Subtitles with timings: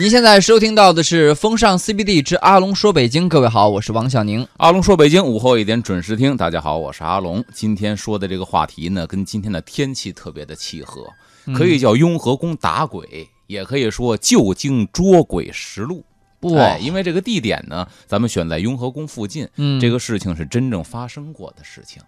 [0.00, 4.48] 您现在收听到的是《风尚 CBD 之阿龙说北京》，各位好，我是王小宁。
[4.56, 7.44] 阿龙说北京午后一点准时听，大家好，我是阿龙。
[7.52, 11.06] 今天说的这个话题呢，跟今天的天气特别的契合，
[11.54, 16.02] 可以叫雍和宫打鬼，也可以说旧京捉鬼实录。
[16.40, 22.00] 不哎，因为这个地点呢，咱们选在雍和宫附近，嗯这个事情是真正发生过的事情，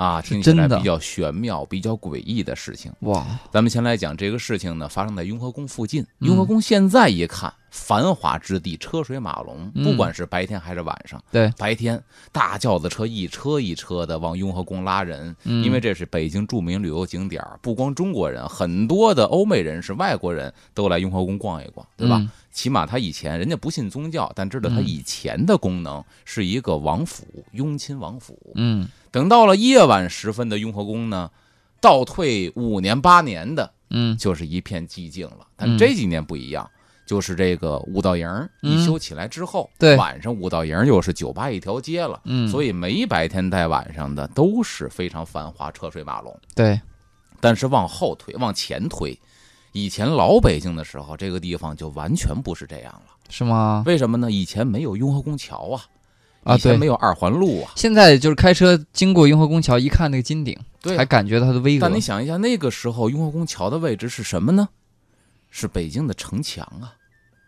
[0.00, 2.90] 啊，听起来比较玄妙、比较诡异的事情。
[3.00, 6.02] 哇，咱们先来讲这个事情呢，发生在雍和宫附近。
[6.20, 11.22] 嗯雍和宫现在一看，繁华之地，车水马龙，嗯不管是白天还是晚上。
[11.30, 12.02] 对，白天
[12.32, 22.16] 大轿子车一车一车的往雍和宫拉人，嗯因为这是北京著名旅游景点儿，不光中国人，很多的欧美人士、外国人都来雍和宫逛一逛，对吧？
[22.18, 28.36] 嗯起码他以前人家不信宗教，但知道他嗯以前的功能是一个王府，雍亲王府。
[28.56, 31.30] 嗯等到了夜晚时分的雍和宫呢，
[31.80, 35.38] 倒退五年八年的，嗯就是一片寂静了。
[35.40, 36.68] 嗯但这几年不一样，
[37.04, 46.34] 就是这个五道营儿一修起来之后，对晚上五道营儿又是酒吧一条街了，嗯，所以没白天带晚上的都是非常繁华，车水马龙。
[46.54, 46.80] 对，
[47.40, 49.18] 但是往后推，往前推，
[49.72, 53.16] 以前老北京的时候，这个地方就完全不是这样了。
[53.28, 53.82] 是吗？
[53.86, 54.30] 为什么呢？
[54.30, 55.82] 以前没有雍和宫桥啊，
[56.42, 62.00] 啊，对没，有二环路啊，现在就是开车经过雍和宫桥，一看那个金顶，对还感觉它的巍峨但你。
[62.00, 64.68] 想一下，那个时候雍和宫桥的位置是什么呢？
[65.50, 66.94] 是北京的城墙啊，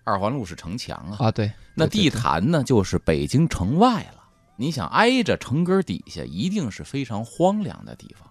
[0.05, 1.27] 二环路是城墙啊。
[1.27, 4.23] 啊，对，那地坛呢，就是北京城外了。
[4.57, 8.29] 你想挨着城根底下，一定是非常荒凉的地方，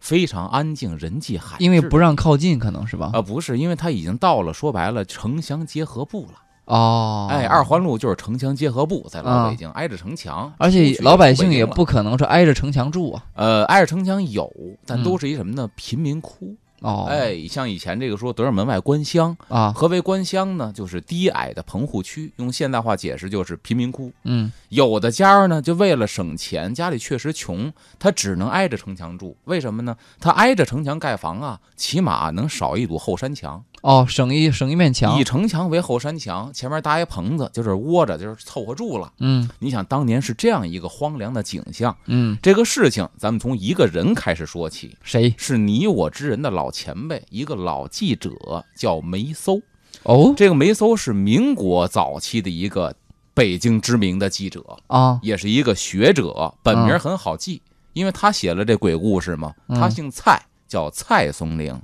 [0.00, 1.64] 非常安静，人迹罕至。
[1.64, 3.10] 因为不让靠近，可能是吧？
[3.12, 6.34] 啊、不是，因为它已经到了，说白了，城乡结合部了。
[6.66, 13.24] 哦，哎，二环路就是城乡结合部，在老啊北京、挨着城墙，而且老百姓也不可能说挨着城墙住啊。
[13.34, 14.50] 呃挨着城墙有，
[14.86, 15.68] 但嗯都是一什么呢？
[15.76, 16.54] 贫民窟。
[16.80, 20.70] 哦，哎，像以前这个说德胜门外官乡，啊，何为官乡呢？
[20.74, 24.12] 就是低矮的棚户区，用现代化解释就是贫民窟。
[24.24, 29.34] 嗯有的家呢，就为了省钱，家里确实穷，他只能挨着城墙住。
[29.44, 29.96] 为什么呢？
[30.20, 33.62] 他挨着城墙盖房啊，起码能少一堵后山墙。
[33.84, 35.24] 哦，省一省一面墙以。
[35.24, 39.12] 城墙为后山墙，前面搭一棚子，就是窝着，就是凑合住了。
[39.18, 45.34] 嗯你想当年是这样一个荒凉的景象，嗯，这个事情咱们从一个人开始说起，谁？
[45.36, 48.30] 是你我之人的老前辈，一个老记者
[48.74, 49.60] 叫梅搜。
[50.04, 52.94] 哦这个梅搜是民国早期的一个
[53.34, 57.60] 北京知名的记者，啊，也是一个学者，本名很好记，
[57.92, 59.52] 因为他写了这鬼故事嘛。
[59.68, 61.78] 嗯他姓蔡，叫蔡松龄。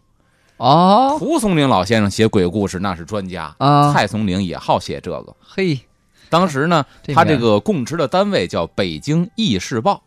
[0.61, 5.35] 哦，蒲松龄老先生写鬼故事那是专家，啊蔡松龄也好写这个。
[5.41, 5.81] 嘿，
[6.29, 6.85] 当时呢，
[7.15, 9.95] 他这个供职的单位叫《北京议事报《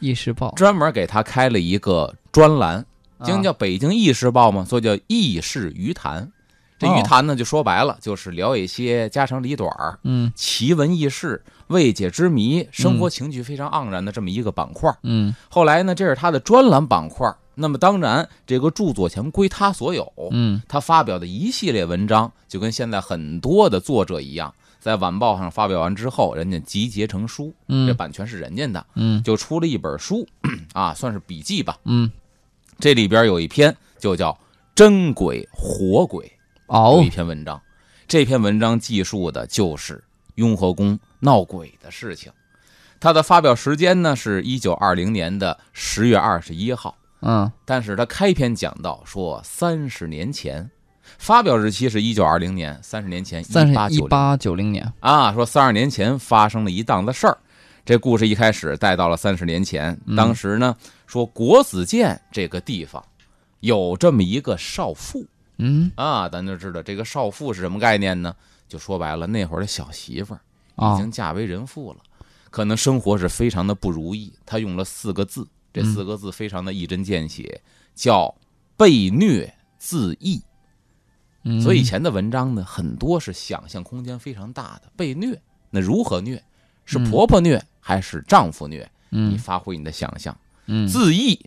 [0.00, 2.86] 议事报》》，专门给他开了一个专栏，
[3.18, 6.32] 啊因为叫《北京议事报》嘛，所以叫议事鱼谈。
[6.78, 14.90] 这哦余谈呢，就说白了，就是聊一些家长里短儿、嗯奇闻异事、未解之谜，生活情趣非常盎然的这么一个板块。
[15.02, 20.12] 嗯后来呢，这是他的专栏板块儿，那么当然，这个著作权归他所有。
[20.30, 30.24] 嗯他发表的一系列文章，就跟现在很多的作者一样，在晚报上发表完之后，人家集结成书，这嗯版权是人家的，嗯就出了一本书，
[30.72, 31.76] 啊，算是笔记吧。
[31.84, 32.10] 嗯，
[32.78, 34.32] 这里边有一篇就叫
[34.74, 36.24] 《真鬼活鬼》，
[36.92, 37.60] 有哦一篇文章。
[38.06, 40.02] 这篇文章记述的就是
[40.36, 42.30] 雍和宫闹鬼的事情。
[43.00, 46.96] 它的发表时间呢是一九二零年的十月二十一号。
[47.20, 50.70] 嗯但是他开篇讲到说，三十年前，
[51.18, 57.36] 发表日期是一九二零年，三十年前三十八一八九零年，啊，说三十年前发生了一档子事儿。
[57.84, 60.76] 这故事一开始带到了三十年前，嗯当时呢
[61.06, 63.02] 说国子监这个地方
[63.60, 65.26] 有这么一个少妇
[65.56, 68.34] 嗯啊，咱就知道这个少妇是什么概念呢？
[68.68, 70.40] 就说白了，那会儿的小媳妇儿
[70.76, 71.98] 已啊经嫁为人妇了，
[72.50, 74.32] 可能生活是非常的不如意。
[74.44, 77.60] 她用了四个字，这嗯四个字非常的一针见血，
[77.94, 78.34] 叫
[78.76, 80.42] 被虐自缢。
[81.44, 84.90] 嗯，所以以前的文章呢，很多是想象空间非常大的。
[84.96, 85.40] 被虐，
[85.70, 86.42] 那如何虐？
[86.84, 88.80] 是嗯婆婆虐还是丈夫虐？
[89.10, 90.36] 你嗯发挥你的想象。
[90.66, 91.38] 嗯自缢，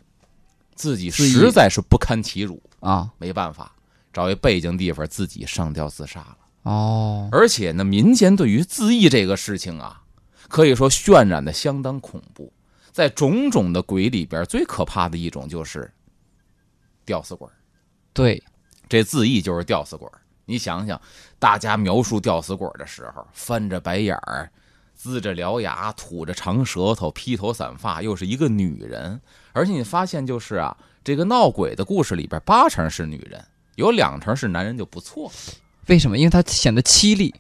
[0.76, 3.76] 自己实在是不堪其辱，啊没办法，
[4.14, 6.38] 找一背景地方自己上吊自杀了。
[6.64, 10.04] 哦而且呢，民间对于自缢这个事情啊，
[10.48, 12.52] 可以说渲染的相当恐怖。
[12.92, 15.92] 在种种的鬼里边，最可怕的一种就是
[17.06, 17.48] 吊死鬼。
[18.14, 18.42] 对
[18.90, 20.10] 这字义就是吊死鬼。
[20.46, 21.00] 你想想，
[21.40, 24.52] 大家描述吊死鬼的时候，翻着白眼儿，
[25.02, 29.22] 龇着獠牙，吐着长舌头，披头散发，又是一个女人。
[29.54, 33.42] 而且你发现，就是啊，这个闹鬼的故事里边，八成是女人，
[33.76, 35.32] 有两成是男人就不错。
[35.88, 36.18] 为什么？
[36.18, 37.34] 因为他显得凄厉。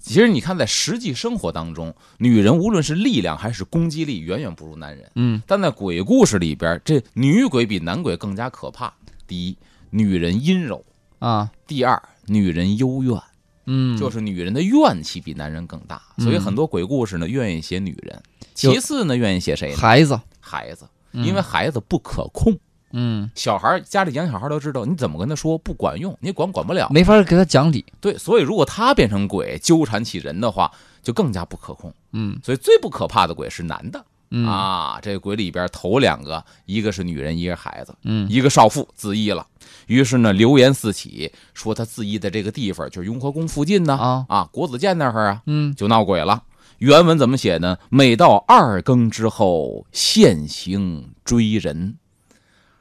[0.00, 5.10] 其实你看，在实际生活当中，女人无论是力量还是攻击力，远远不如男人。
[5.14, 8.92] 嗯但在鬼故事里边，这女鬼比男鬼更加可怕。
[9.26, 9.56] 第一，
[9.90, 10.82] 女人阴柔；
[11.18, 13.20] 啊，第二，女人幽怨，
[13.66, 16.02] 嗯，就是女人的怨气比男人更大。
[16.18, 18.22] 所以嗯很多鬼故事呢，愿意写女人。
[18.54, 19.74] 其次呢，愿意写谁？
[19.76, 22.58] 孩子，孩子，嗯因为孩子不可控。
[22.92, 26.88] 嗯，小孩家里养小孩都知道，你怎么跟他说不管用，你管管不了。
[26.90, 27.84] 没法给他讲理。
[28.00, 30.70] 对，所以如果他变成鬼纠缠起人的话，
[31.02, 31.92] 就更加不可控。
[32.12, 34.98] 嗯所以最不可怕的鬼是男的嗯啊！
[35.02, 39.46] 这鬼里边头两个，一个是女人，一个孩子，嗯一个少妇自缢了。
[39.86, 46.42] 于是呢，流言四起，说他自缢的这个地方就是雍和宫附近呢啊啊，国子监那儿啊，嗯就闹鬼了。
[46.78, 47.76] 原文怎么写呢？
[47.90, 51.96] 每到二更之后，现行追人。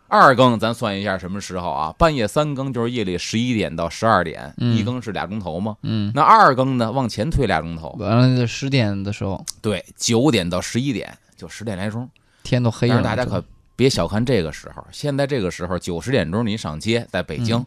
[0.09, 1.94] 二更咱算一下什么时候啊？
[1.97, 5.77] 半夜三更就是夜里十一点到十二点，嗯一更是俩钟头吗？
[5.83, 6.91] 嗯，那二更呢？
[6.91, 12.09] 往前推俩钟头，完了就十点的时候，对，九点到十一点，就十点来钟。
[12.44, 12.95] 天都黑了。
[12.95, 13.44] 但是大家可
[13.75, 17.63] 别小看这个时候，现在这个时候九十点钟你上街，在北京，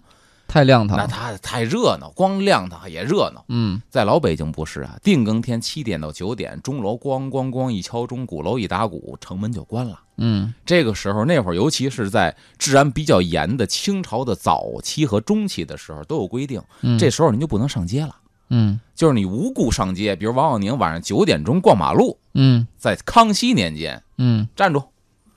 [0.52, 1.06] 太亮堂了。
[1.06, 3.42] 那它太热闹，光亮堂也热闹。
[3.48, 9.98] 嗯在老北京不是啊，定更天七点到九点，钟楼咣咣咣一敲钟，鼓楼一打鼓，城门就关了。
[10.18, 18.14] 嗯这个时候，那会儿尤其是在治安比较严的清朝的早期和中期的时候，都有规定，嗯，这时候您就不能上街了。
[18.50, 24.82] 嗯就是你无故上街，比如王小宁晚上九点钟逛马路，嗯在康熙年间嗯，站住，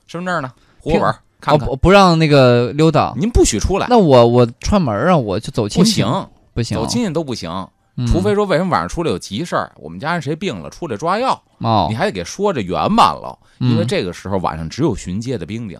[0.07, 0.51] 身份证呢？
[0.81, 1.15] 户口本
[1.53, 3.13] 哦，不不让那个溜达。
[3.17, 6.01] 您不许出来，那我我串门啊，我就走亲戚。
[6.01, 7.49] 不行，不行，走亲戚都不行，
[7.97, 8.07] 嗯。
[8.07, 11.87] 除非说为什么晚上出来有急事儿，我们家人谁病了，出来抓药，哦。
[11.89, 15.79] 你，还得给说着圆满了，因为嗯这个时候晚上只有巡街的兵丁，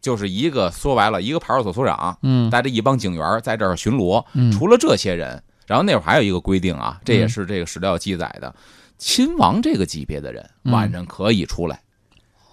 [0.00, 2.50] 就是一个说白了，一个派出所所长嗯。
[2.50, 4.24] 带着一帮警员在这儿巡逻。
[4.34, 4.50] 嗯。
[4.52, 7.28] 除了这些人，然后那会儿还有一个规定啊，这也嗯。
[7.28, 8.54] 是这个史料记载的，
[8.98, 10.72] 亲王这个级别的人嗯。
[10.72, 11.80] 晚上可以出来，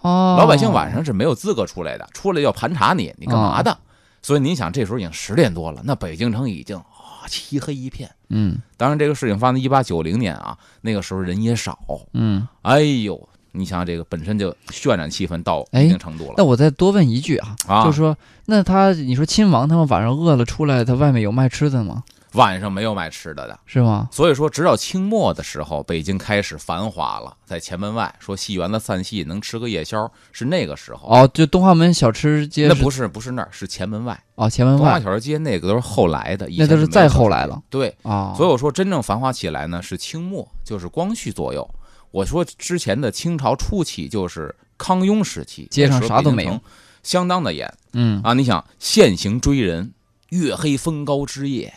[0.06, 3.76] 哦，老百姓晚上是没有资格出来的，出来要盘查你，你干嘛哦的？
[4.22, 8.10] 所以您想，这时候已经十点多了，那北京城已经啊漆黑一片。
[8.30, 11.78] 嗯当然，这个事情发生在一八九零年啊，那个时候人也少。
[12.14, 17.84] 嗯，哎呦，你想想这个本身就渲染气氛到哎一定程度了那我再多问一句啊，啊！
[17.86, 22.04] 就是说，那他你说亲王他们晚上饿了出来，他外面有卖吃的吗？
[22.36, 24.08] 晚上没有卖吃的的，是吗？
[24.12, 31.08] 所以说直到清末的时候，北京开始繁华了，在前门外说戏园子散戏能吃个夜宵，是那个时候。
[31.08, 34.18] 哦，就东华门小吃街那不是不是那儿，是前门外。
[34.36, 37.62] 哦，前门外东华小吃街那个都是后来的，以那都是再后来了。
[37.70, 41.68] 对，啊，所以我说真正繁华起来呢是清末，就是光绪左右。
[42.12, 46.60] 我说之前的清朝初期就是康雍时期，街上啥都没
[47.04, 48.34] 相当的严嗯啊！
[48.34, 49.94] 你想现行追人，
[50.30, 51.74] 月黑风高之夜，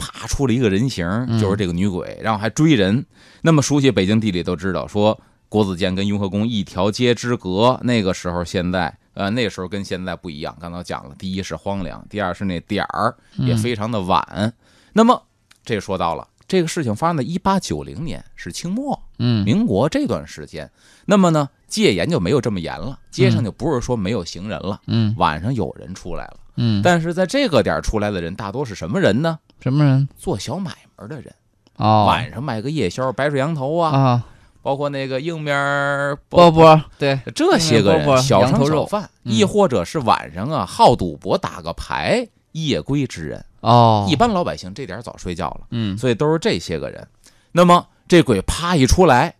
[0.00, 3.04] 啪出了一个人形，嗯就是这个女鬼，然后还追人。
[3.42, 5.20] 那么熟悉北京地理都知道，说
[5.50, 10.56] 国子监跟雍和宫一条街之隔，那个时候现在呃那时候跟现在不一样。
[10.58, 14.52] 刚才讲了，第一是荒凉，第二是那点儿也嗯非常的晚。
[14.94, 15.22] 那么
[15.64, 16.26] 这个说到了。
[16.48, 20.68] 这个事情发生在一八九零年，是清末嗯民国这段时间。
[21.06, 26.40] 那么呢，戒严就没有这么严了，街上就不是说没有行人了，嗯晚上有人出来了。
[26.56, 29.38] 嗯，但是在这个点儿出来的人，大多是什么人呢？
[29.60, 30.08] 什么人？
[30.16, 31.34] 做小买卖的人，
[31.76, 34.26] 哦，晚上卖个夜宵、白水羊头啊，啊，
[34.62, 39.32] 包括那个硬面儿波波，对，这些个人小商羊头肉小贩，嗯。
[39.32, 43.44] 亦或者是晚上啊好赌博、打个牌、夜归之人。
[43.60, 45.96] 哦，一般老百姓这点早睡觉了，嗯。
[45.98, 47.06] 所以都是这些个人。
[47.52, 49.34] 那么这鬼啪一出来，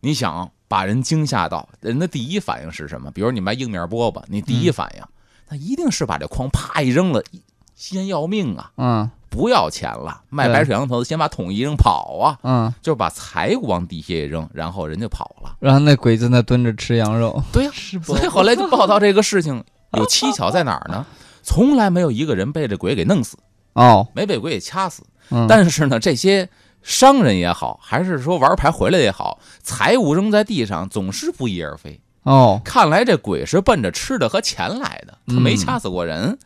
[0.00, 3.10] 你想把人惊吓到，人的第一反应是什么？
[3.10, 5.02] 比如你卖硬面饽饽，你第一反应，
[5.48, 7.22] 那一定是把这筐啪一扔了，
[7.74, 8.72] 先要命啊！
[8.76, 15.56] 嗯不要钱了，卖白水羊头的先把桶一扔跑啊，嗯，就把财物往地下一扔，然后人就跑了。
[15.58, 19.64] 然后那鬼在那蹲着吃羊肉，对呀、是所以后来就报道这个事情
[19.98, 21.04] 有蹊跷在哪儿呢？
[21.42, 23.36] 从来没有一个人被这鬼给弄死，
[23.72, 25.02] 哦，没被鬼给掐死。
[25.30, 26.48] 嗯，但是呢，这些
[26.82, 32.00] 商人也好，还是说玩牌回来也好，财物扔在地上总是不翼而飞。
[32.22, 36.38] 哦，看来这鬼是奔着吃的和钱来的，他没嗯掐死过人。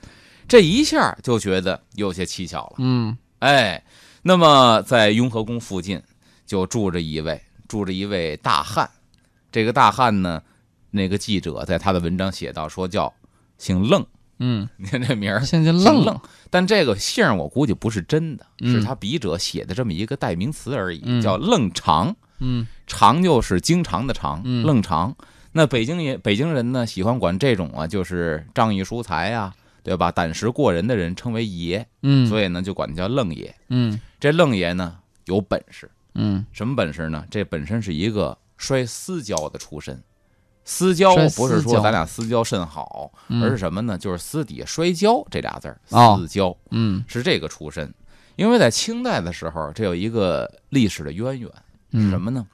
[0.49, 2.77] 这一下就觉得有些蹊跷了。
[2.79, 3.17] 嗯。
[3.41, 3.85] 哎，
[4.23, 6.03] 那么在雍和宫附近
[6.45, 8.91] 就住着一位，住着一位大汉。
[9.53, 10.43] 这个大汉呢，
[10.91, 13.13] 那个记者在他的文章写到说叫
[13.59, 14.05] 姓愣，
[14.39, 18.73] 嗯，你 看这名儿现在姓愣愣，但这个姓儿我估计不是真的，嗯。
[18.73, 21.23] 是他笔者写的这么一个代名词而已，嗯。
[21.23, 22.17] 叫愣长。
[22.41, 22.67] 嗯。
[22.87, 24.65] 长就是经常的长，嗯。
[24.65, 25.15] 愣长。
[25.53, 30.11] 那北京也北京人呢，喜欢管这种啊，就是仗义疏财啊，对吧？
[30.11, 33.55] 胆识过人的人称为爷，嗯，所以呢就管他叫愣爷。
[33.69, 37.25] 嗯这愣爷呢有本事，嗯什么本事呢？
[37.31, 40.03] 这本身是一个摔私交的出身。
[40.65, 43.97] 私交不是说咱俩私交甚好，嗯而是什么呢？
[43.97, 47.93] 就是私底下摔跤这俩字儿，哦私交嗯是这个出身。
[48.37, 51.55] 因为在清代的时候，这有一个历史的渊源，是
[51.93, 52.47] 嗯什么呢？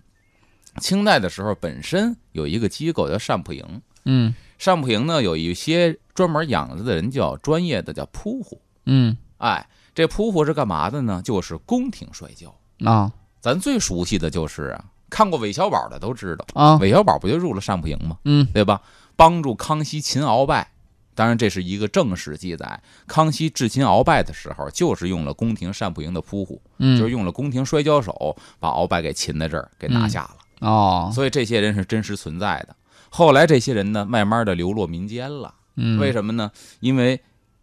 [0.81, 11.21] 清代的时候，本身有一个机构叫善普营，嗯善普营呢有一些专门养着的人叫专业的叫扑虎，嗯哎，这扑虎是干嘛的呢？
[11.23, 12.55] 就是宫廷摔跤。
[12.85, 18.17] 啊咱最熟悉的就是啊，看过韦小宝的都知道，啊韦小宝不就入了善普营吗？
[18.25, 18.81] 嗯对吧？
[19.17, 20.71] 帮助康熙擒鳌拜，
[21.15, 22.81] 当然这是一个正史记载。
[23.07, 30.37] 康熙智擒鳌拜的时候，就是用了宫廷善普营的扑虎，嗯就是用了宫廷摔跤手把鳌拜给擒在这儿，给拿下了。
[30.61, 32.75] 哦所以这些人是真实存在的。
[33.11, 35.55] 后来这些人呢，慢慢的流落民间了。
[35.77, 36.51] 嗯为什么呢？
[36.81, 37.21] 因为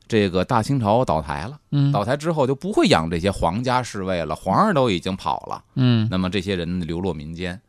[0.08, 5.64] 这个大清朝倒台了，嗯倒台之后就不会养这些皇家侍卫了，皇上都已经跑了。
[5.76, 7.60] 嗯那么这些人流落民间，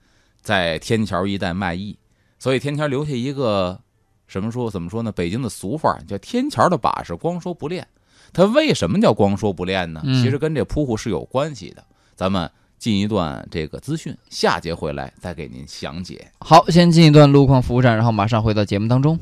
[0.41, 1.97] 在天桥一带卖艺，
[2.39, 3.81] 所以天桥留下一个
[4.27, 5.13] 什么说怎么说呢？
[5.13, 7.87] 北京的俗话叫“天桥的把式光说不练”。
[8.33, 10.01] 他为什么叫光说不练呢？
[10.05, 11.85] 嗯其实跟这铺户是有关系的。
[12.17, 16.27] 咱们进一段这个资讯，下节回来再给您详解。
[16.41, 19.17] 好，先进一段路况服务站，然后马上回到节目当中。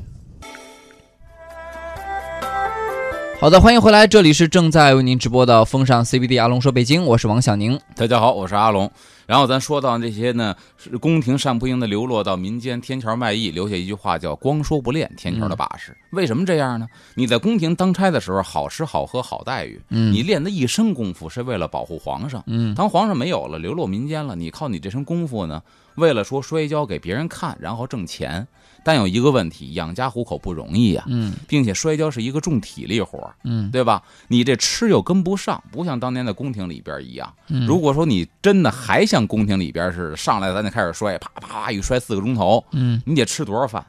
[3.41, 7.79] 好的，欢迎回来，这里是正在为您直播的风尚 CBD 阿龙说北京，我是王小宁。
[7.95, 8.91] 大家好，我是阿龙。
[9.25, 15.97] 然后咱说到这些呢，是宫廷善扑营的流落到民间天桥卖艺，留下一句话叫“光说不练，天桥的把式”。
[16.13, 16.87] 为什么这样呢？
[17.15, 22.43] 你在宫廷当差的时候，好吃好喝好待遇，嗯你练的一身功夫是为了保护皇上。
[22.45, 25.59] 嗯当皇上没有了，流落民间了，你靠你这身功夫呢，
[25.95, 28.47] 为了说摔跤给别人看，然后挣钱。
[28.83, 34.01] 但有一个问题，养家糊口不容易呀、嗯并且摔跤是一个重体力活儿，嗯对吧？
[34.27, 37.31] 你这吃又跟不上，不像当年的宫廷里边一样。
[37.49, 43.85] 嗯如果说你真的还像宫廷里边似的，上来咱就开始摔，啪啪啪一摔四个钟头，嗯你得吃多少饭？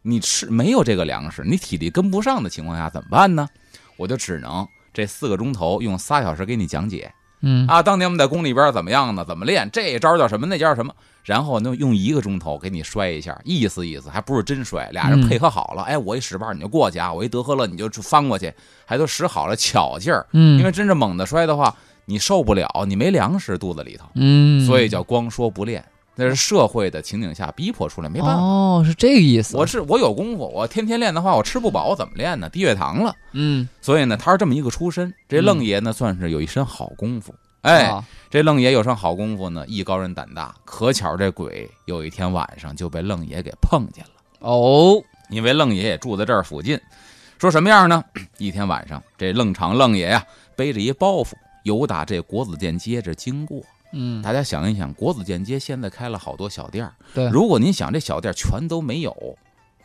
[0.00, 3.46] 你吃没有这个粮食，你体力跟不上的情况下怎么办呢？
[3.98, 7.12] 我就只能这四个钟头用仨小时给你讲解
[7.42, 7.82] 嗯啊。
[7.82, 9.24] 当年我们在宫里边怎么样呢？
[9.24, 9.68] 怎么练？
[9.72, 10.46] 这招叫什么？
[10.46, 10.92] 那招叫什么？
[11.22, 14.88] 然后呢，用一个钟头给你摔一下，意思意思，还不是真摔。
[14.90, 18.52] 俩人嗯配合好了，哎，我一使绊你就过去啊，我一德和乐你就翻过去，
[18.86, 20.26] 还都使好了巧劲儿。
[20.32, 21.74] 嗯，因为真是猛的摔的话，
[22.06, 25.84] 你受不了，你没粮食肚子里头，嗯，所以叫光说不练。
[26.20, 28.42] 那是社会的情景下逼迫出来，没办法。
[28.42, 29.56] 哦，是这个意思。
[29.56, 32.46] 我是我有功夫，我天天练的话，我吃不饱，我怎么练呢？
[32.50, 33.14] 低血糖了。
[33.32, 35.10] 嗯所以呢，他是这么一个出身。
[35.26, 37.34] 这愣爷呢，算是有一身好功夫。
[37.62, 40.54] 哎，啊这愣爷有身好功夫呢，艺高人胆大。
[40.66, 44.10] 可巧这鬼有一天晚上就被愣爷给碰见了，
[44.40, 46.78] 哦，因为愣爷也住在这儿附近。
[47.38, 48.04] 说什么样呢？
[48.36, 50.22] 一天晚上，这愣长愣爷呀、
[50.54, 53.62] 背着一包袱，由打这国子监街着经过。
[53.92, 59.36] 嗯大家想一想，国子监街现在开了好多小店儿，对如果您想这小店全都没有，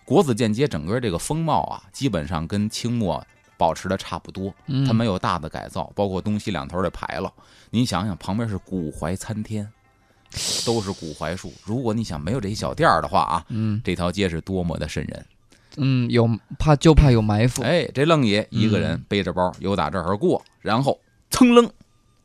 [0.04, 3.26] 国子监街整个这个风貌啊，基本上跟清末
[3.58, 7.32] 保持的差不多，嗯它没有大的改造，包括东西两头的牌楼。
[7.70, 9.68] 您想想，旁边是古槐参天，
[10.66, 11.52] 都是古槐树。
[11.64, 15.26] 如果你想没有这些小店儿的话啊，嗯这条街是多么的瘆人！
[15.78, 17.62] 嗯，有怕就怕有埋伏。
[17.64, 20.98] 哎，这愣爷一个人背着包由打这儿过，然后
[21.30, 21.70] 噌楞，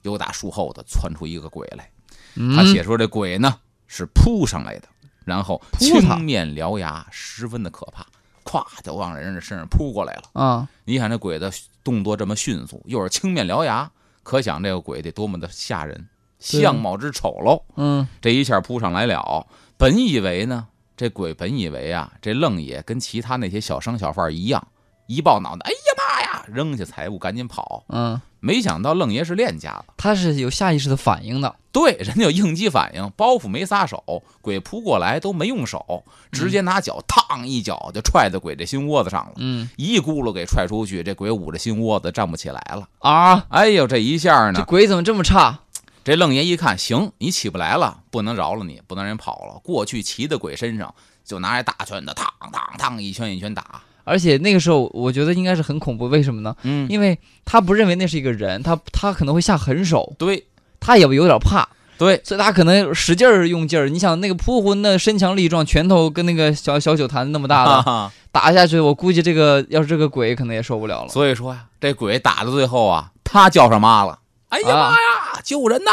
[0.02, 1.90] 由打树后头窜出一个鬼来。
[2.36, 4.88] 嗯他写说这鬼呢是扑上来的，
[5.24, 8.06] 然后青面獠牙，十分的可怕，
[8.44, 10.22] 咵就往人家身上扑过来了。
[10.32, 11.52] 啊，你看这鬼的
[11.82, 13.90] 动作这么迅速，又是青面獠牙，
[14.22, 17.62] 可想这个鬼得多么的吓人，相貌之丑陋。
[17.76, 24.68] 嗯这一下扑上来了，本以为呢，这鬼本以为啊，这愣爷跟其他那些小商小贩一样，
[25.06, 27.84] 一抱脑袋，哎呀妈呀，扔下财物赶紧跑。
[27.88, 31.54] 嗯，没想到愣爷是练家子，他是有下意识的反应的。
[31.72, 42.88] 对，人家有应激反应，包袱没撒手，鬼扑过来都没用手，直接拿脚烫一脚就踹在鬼这心窝子上了，嗯一咕噜给踹出去，这鬼捂着心窝子站不起来了。
[42.98, 45.60] 啊，哎呦，这一下呢这，鬼怎么这么差？
[46.02, 49.60] 这愣爷一看，行，你起不来了，不能饶了你，不能让人跑了。
[49.62, 50.92] 过去骑在鬼身上，
[51.24, 53.82] 就拿着大拳头，嘡嘡嘡，一圈一圈打。
[54.10, 56.08] 而且那个时候，我觉得应该是很恐怖。
[56.08, 56.54] 为什么呢？
[56.64, 60.44] 嗯，因为他不认为那是一个人，他他可能会下狠手，对
[60.80, 63.88] 他也有点怕，对，所以他可能使劲儿用劲儿。
[63.88, 71.08] 你想那个扑魂那身强力壮，拳头跟那个小小酒坛那么大的，哈，打下去，我估计这个要是这个鬼可能也受不了了。
[71.08, 74.18] 所以说呀，这鬼打到最后啊，他叫上妈了。
[74.48, 75.92] 哎呀啊妈呀，救人呐！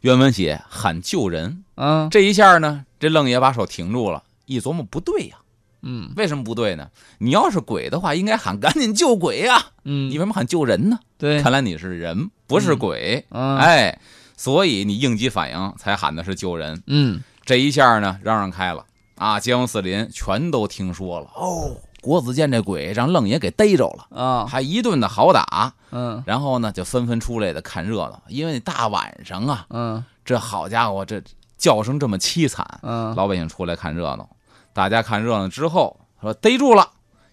[0.00, 5.36] 原文写喊救人，嗯这一下呢，这愣爷把手停住了，一琢磨不对呀，
[5.82, 6.88] 嗯为什么不对呢？
[7.18, 10.98] 你要是鬼的话，应该喊赶紧救鬼呀、嗯，你为什么喊救人呢？
[11.18, 13.24] 对，看来你是人，不是鬼。
[13.30, 13.98] 嗯哎，
[14.36, 16.82] 所以你应激反应才喊的是救人。
[16.86, 18.84] 嗯这一下呢，嚷嚷开了
[19.16, 19.40] 啊！
[19.40, 25.72] 街坊四邻全都听说了哦，国子监这鬼让愣爷给逮着了，啊还一顿的好打。
[25.92, 31.20] 嗯然后呢，就纷纷出来的看热闹，因为大晚上啊，嗯这好家伙，这
[31.58, 34.28] 叫声这么凄惨，嗯老百姓出来看热闹。
[34.72, 36.88] 大家看热闹之后说逮住了，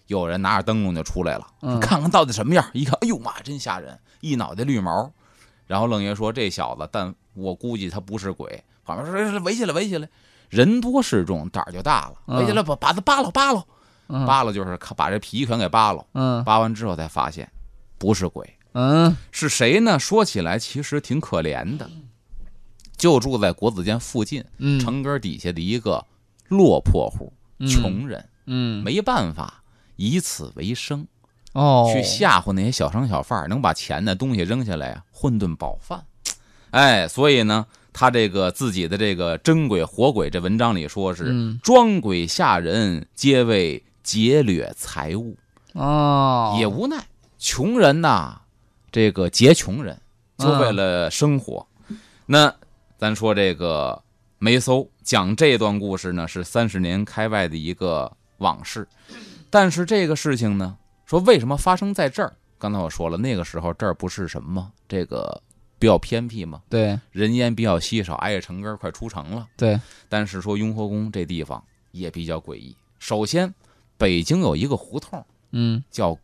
[0.06, 2.64] 有人拿着灯笼就出来了，嗯看看到底什么样。
[2.72, 5.10] 一看，哎呦妈，真吓人，一脑袋绿毛。
[5.66, 10.08] 然后愣爷说：“这小子，但我估计他不是鬼。”旁边说：“围起来，围起来！”
[10.48, 13.62] 人多势众，胆儿就大了，嗯围起来把把他扒了，扒了，
[14.06, 16.06] 嗯扒了就是把这皮全给扒了。
[16.14, 17.46] 嗯扒完之后才发现，
[17.98, 19.98] 不是鬼，嗯是谁呢？
[19.98, 21.86] 说起来其实挺可怜的，
[22.96, 26.02] 就住在国子监附近嗯城根底下的一个
[26.48, 27.32] 落魄户，
[27.66, 28.82] 穷人，嗯。
[28.82, 29.62] 没办法，
[29.96, 31.06] 以此为生，
[31.52, 31.90] 哦。
[31.92, 36.04] 去吓唬那些小商小贩，能把钱的东西扔下来啊，混顿饱饭。
[36.70, 41.58] 哎，所以呢，他这个自己的这个真鬼活鬼这文章里说是嗯。
[41.62, 45.36] 装鬼吓人，皆为劫掠财物。
[45.72, 46.56] 哦。
[46.58, 47.06] 也无奈，
[47.38, 48.40] 穷人呐，
[48.90, 50.00] 这个劫穷人，
[50.38, 51.66] 就为了生活。
[52.26, 52.54] 那
[52.98, 54.02] 咱说这个
[54.40, 58.86] 梅搜讲这段故事呢，是三十年开外的一个往事。
[59.50, 62.36] 但是这个事情呢，说为什么发生在这儿？
[62.56, 64.70] 刚才我说了，那个时候这儿不是什么？
[64.86, 65.42] 这个
[65.78, 69.46] 比较偏僻嘛，对人烟比较稀少，挨着城根儿快出城了。
[69.56, 72.76] 对但是说雍和宫这地方也比较诡异。
[72.98, 73.52] 首先，
[73.96, 76.16] 北京有一个胡同嗯叫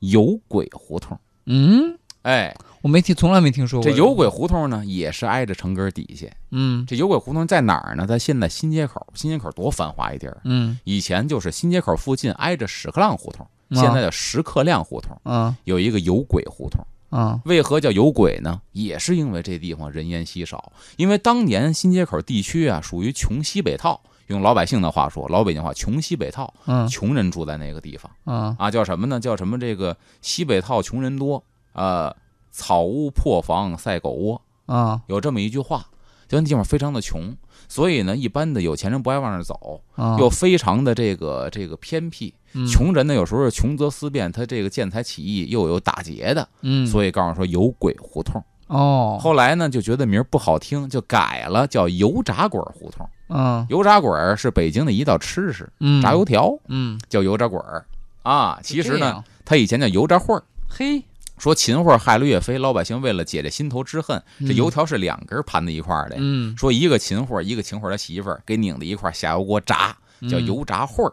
[0.00, 1.18] 有鬼胡同。
[1.46, 6.26] 嗯，哎，我没听，从来没听说过这有轨胡同呢，也是挨着城根儿底下。
[6.50, 8.06] 嗯这有轨胡同在哪儿呢？
[8.06, 9.06] 在现在新街口。
[9.14, 16.84] 新街口多繁华一地儿，嗯以前就是新街口附近挨着屎壳郎胡同，啊现在叫石刻亮胡同，啊有一个有轨胡同。
[17.08, 18.60] 啊为何叫有轨呢？
[18.70, 20.72] 也是因为这地方人烟稀少。
[20.96, 24.00] 因为当年新街口地区啊，属于穷西北套。
[24.28, 29.18] 用老百姓的话说，老北京话，穷西北套，嗯穷人住在那个地方啊啊，叫什么呢？
[29.18, 29.58] 叫什么？
[29.58, 31.42] 这个西北套穷人多，
[31.72, 32.14] 呃，
[32.50, 35.86] 草屋破房赛狗窝，啊有这么一句话。
[36.28, 37.34] 就那地方非常的穷，
[37.68, 42.32] 所以呢，一般的有钱人不爱往那儿走，啊，又非常的这个这个偏僻。
[42.52, 48.40] 嗯穷人呢，有时候穷则思变，他这个见财起意又有打劫的，嗯，所以告诉说有鬼胡同。
[48.68, 53.04] 哦后来呢，就觉得名儿不好听，就改了，叫油炸鬼胡同。
[53.28, 57.84] 嗯油炸鬼是北京的一道吃食，嗯炸油条嗯，叫油炸鬼儿
[58.22, 58.60] 啊。
[58.62, 60.44] 其实呢它以前叫油炸混儿。
[60.68, 61.02] 嘿，
[61.40, 66.16] 说秦桧害了岳飞，老百姓为了解这心头之恨，这嗯油条是两根盘在一块儿的。
[66.18, 69.96] 嗯说一个秦桧，一个秦桧他媳妇儿给拧在一块儿下油锅炸，
[70.28, 71.12] 叫嗯油炸桧儿。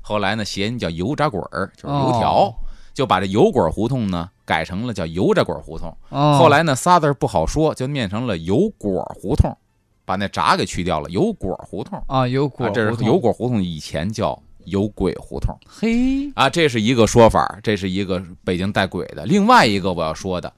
[0.00, 2.54] 后来呢，谐音叫油炸鬼儿，就是油条，哦
[2.94, 5.92] 就把这油滚胡同呢改成了叫油炸鬼儿胡同。
[6.10, 9.58] 哦，后来呢，仨字不好说，就念成了油果胡同，
[10.04, 12.00] 把那炸给去掉了，油果胡同。
[12.06, 19.24] 啊油果啊，这胡同是油果胡同，以前叫有鬼胡同嘿，啊，这是一个说法，这是一个北京带鬼的。
[19.26, 20.52] 另外一个我要说的，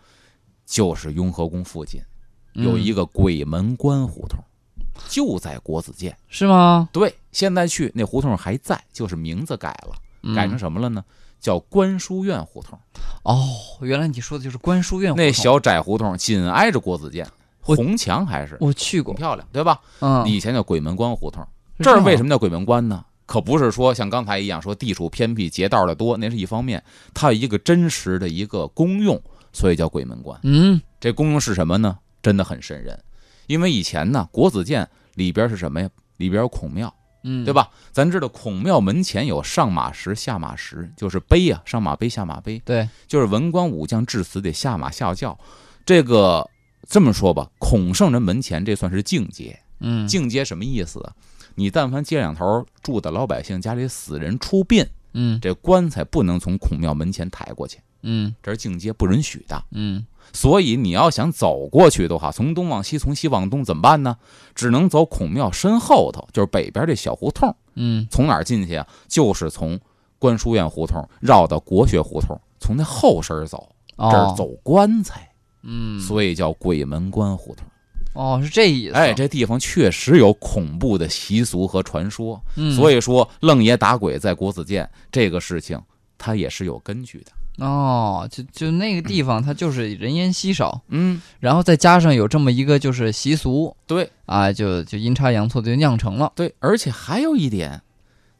[0.64, 2.00] 就是雍和宫附近
[2.52, 4.38] 有一个个鬼门关胡同，
[5.08, 6.16] 就在国子监。
[6.28, 6.88] 是吗？
[6.92, 11.04] 对，现在去那胡同还在，就是名字改了，改成嗯什么了呢？
[11.38, 12.78] 叫官书院胡同。
[13.22, 13.46] 哦，
[13.82, 17.26] 原来你说的就是官书院胡同那小窄胡同紧挨着国子监，
[17.60, 19.80] 红墙还是我去过，漂亮，对吧？
[20.00, 21.46] 嗯，以前叫鬼门关胡同。
[21.78, 23.04] 这儿为什么叫鬼门关呢？
[23.26, 29.20] 可不是说像刚才一样说地处偏僻、劫道的多，那是一方面，它有一个真实的一个功用，
[29.52, 30.38] 所以叫鬼门关。
[30.44, 31.98] 嗯这功用是什么呢？
[32.22, 32.98] 真的很瘆人，
[33.46, 35.90] 因为以前呢，国子监里边是什么呀？
[36.16, 36.92] 里边有孔庙，
[37.24, 37.52] 嗯，对？
[37.52, 37.68] 吧？
[37.92, 45.38] 咱知道孔庙门前有上马石、下马石，就是碑啊，上马碑、下马碑，对，就是文官武将至死得下马下轿。
[45.84, 46.48] 这个
[46.88, 49.58] 这么说吧，孔圣人门前这算是境界。
[49.80, 51.12] 嗯，境界什么意思啊？
[51.56, 59.64] 你但凡街两头住的老百姓家里死人出殡，嗯这棺材不能从孔庙门前抬过去，嗯这是境界不允许的。
[59.72, 64.16] 嗯所以你要想走过去的话，从东往西，从西往东怎么办呢？
[64.54, 67.54] 只能走孔庙身后头，就是北边这小胡同。
[67.74, 68.86] 嗯，从哪儿进去啊？
[69.08, 69.78] 就是从
[70.18, 75.30] 关书院胡同绕到国学胡同，从那后身走，这哦儿，走棺材，
[75.62, 77.64] 嗯，所以叫鬼门关胡同。
[78.16, 82.42] 哦是这意思，哎，这地方确实有恐怖的习俗和传说。
[82.56, 85.80] 嗯，所以说，愣爷打鬼在国子监这个事情，
[86.18, 87.64] 它也是有根据的。
[87.64, 97.80] 哦，就就那个地方它就是人烟稀少，嗯，然后再加上有这么一个就是习俗对啊，就就阴差阳错就酿成了，对，而且还有一点，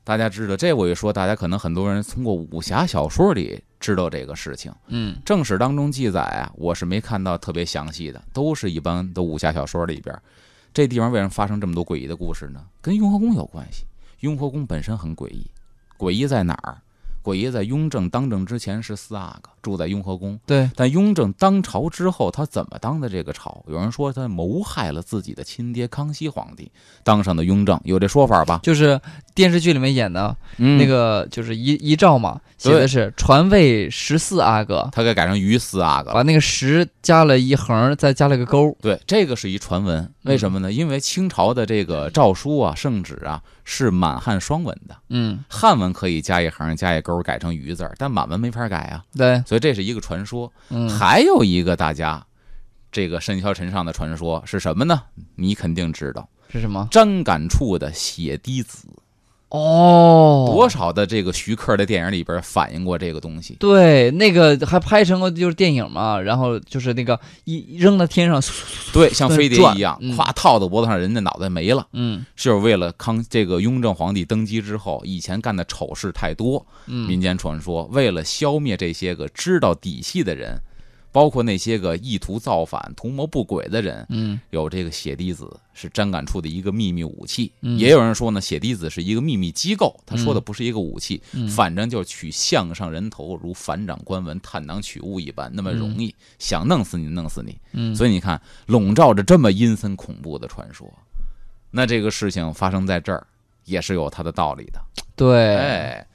[0.05, 4.73] 大家知道，这我一说，大家可能很多人通过武侠小说里知道这个事情。
[4.89, 10.21] 嗯正史当中记载啊，我是没看到特别详细的，都是一般的武侠小说里边。
[10.75, 12.65] 这地方为什么发生这么多诡异的故事呢？
[12.83, 13.85] 跟雍和宫有关系。
[14.21, 15.47] 雍和宫本身很诡异，
[15.97, 16.83] 诡异在哪儿？
[17.23, 23.65] 诡异在雍正当政之前是四阿哥住在雍和宫，对，但雍正当朝之后，他怎么当的这个朝？
[23.67, 26.71] 有人说他谋害了自己的亲爹康熙皇帝，
[27.03, 28.61] 当上的雍正，有这说法吧？
[28.63, 29.01] 就是
[29.35, 30.79] 电视剧里面演的嗯。
[30.79, 36.13] 那个，就是遗遗诏嘛，写的是传位十四阿哥，他给改成于四阿哥。
[36.13, 38.77] 把那个十加了一横，再加了个勾。
[38.81, 40.71] 对，这个是一传闻，为什么呢？
[40.71, 50.53] 因为清朝的这个诏书啊、圣旨啊是满汉双文的，嗯，汉文可以加一横、加一勾改成于字儿，但满文没法改啊，对，所以这是一个传说。
[50.69, 52.25] 嗯，还有一个大家
[52.91, 55.03] 这个甚嚣尘上的传说是什么呢？
[55.35, 56.89] 你肯定知道，是什么？
[56.91, 58.89] 沾杆处的血滴子，
[59.49, 63.55] 哦，多少的这个徐克的电影里边反映过这个东西。
[63.61, 68.43] 对，那个还拍成过就是电影嘛，然后就是那个一扔到天上，
[68.93, 71.87] 对，像飞碟一样，嗯咵套到脖子上，人家脑袋没了。
[71.93, 80.61] 嗯就是为了康这个雍正皇帝登基之后，以前干的丑事太多，嗯民间传说为了消灭这些个知道底细的人，
[81.17, 84.39] 包括那些个意图造反、图谋不轨的人，嗯。
[84.51, 87.51] 有这个血滴子是沾感处的一个秘密武器。
[87.63, 87.79] 嗯。
[87.79, 91.49] 也有人说呢，血滴子是一个秘密机构，他说的不是一个武器，嗯。
[91.49, 97.59] 反正就是取项上人头，如反掌官文、探囊取物一般，那么容易，想弄死你弄死你。
[97.73, 100.87] 嗯，所以你看，笼罩着这么阴森恐怖的传说，
[101.71, 103.27] 那这个事情发生在这儿
[103.65, 104.79] 也是有它的道理的。
[105.17, 106.07] 对，哎，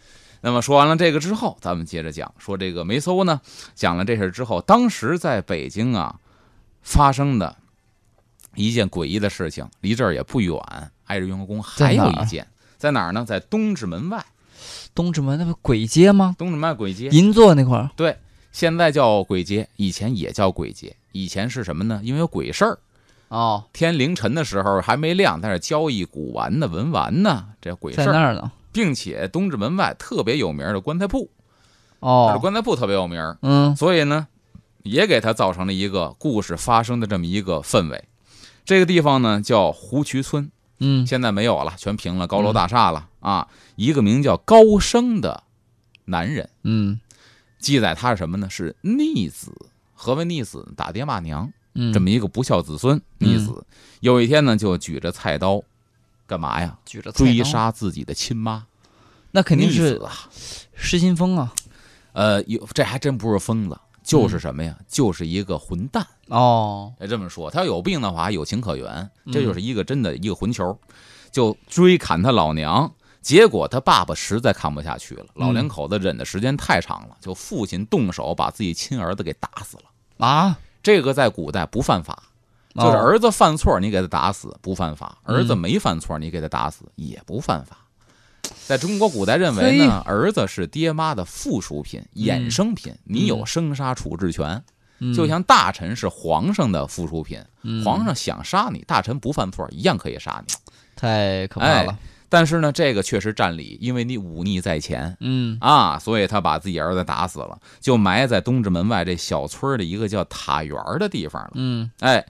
[0.42, 3.40] 那么说完了这个之后，咱们接着讲，说这个梅搜呢，
[3.76, 6.20] 讲了这事儿之后，当时在北京啊
[6.82, 7.56] 发生的
[8.56, 10.60] 一件诡异的事情，离这儿也不远，
[11.06, 13.24] 挨着雍和宫还有一件，在哪儿呢？
[13.24, 14.26] 在东直门外，
[14.96, 16.36] 东直门那不鬼街吗？
[16.38, 17.92] 东直门外鬼街，银座那块儿。
[17.96, 18.18] 对，
[18.52, 20.96] 现在叫鬼街，以前也叫鬼街。
[21.12, 22.02] 以前是什么呢？
[22.04, 22.80] 因为有鬼事儿，
[23.28, 28.52] 哦，天凌晨的时候还没亮，在这交易古玩呢、文玩呢，这鬼事儿，在那儿呢。
[28.72, 31.30] 并且东直门外特别有名的棺材铺，
[32.00, 34.28] 哦，棺材铺特别有名，嗯所以呢，
[34.84, 38.04] 也给他造成了一个故事发生的这么一个氛围。
[38.64, 43.48] 这个地方呢叫湖渠村，嗯现在没有了，全平了，高楼大厦了啊。
[43.76, 45.44] 一个名叫高升的
[46.06, 47.00] 男人，嗯
[47.60, 48.50] 记载他是什么呢？
[48.50, 49.52] 是逆子。
[49.94, 50.68] 何为逆子？
[50.76, 53.64] 打爹骂娘，嗯，这么一个不孝子孙，逆子。
[54.00, 55.62] 有一天呢，就举着菜刀，
[56.32, 56.78] 干嘛呀？
[56.86, 58.65] 举着追，杀自己的亲妈。
[59.32, 60.30] 那肯定是啊！
[60.74, 61.54] 失心疯啊。
[62.13, 64.78] 呃，有这还真不是疯子，就是什么呀？
[64.88, 66.08] 就是一个混蛋。
[66.30, 68.88] 哦，哎，这么说，他要有病的话，有情可原，
[69.26, 70.80] 嗯这就是一个真的一个混球，
[71.32, 72.89] 就追砍他老娘。
[73.22, 80.26] 结果他爸爸实在看不下去了，老两口子忍的时间太长了，就父亲动手把自己亲儿子给打死了。
[80.26, 82.24] 啊，这个在古代不犯法，
[82.76, 87.78] 就是哦儿子犯错你给他打死不犯法，嗯儿子没犯错你给他打死也不犯法。
[88.68, 94.64] 在中国古代认为呢，儿子是爹妈的附属品、衍生品，你有生杀处置权。
[95.04, 100.54] 嗯就像大臣是皇上的附属品，嗯皇上想杀你，大臣不犯错一样可以杀你。
[100.96, 101.98] 太可怕哎了。
[102.30, 111.52] 但是呢，这个确实占理，因为你忤逆在前嗯啊，所以他把自己儿子打死了，就埋在东直门外这小村的一个叫塔园的地方了。
[111.56, 112.24] 嗯哎，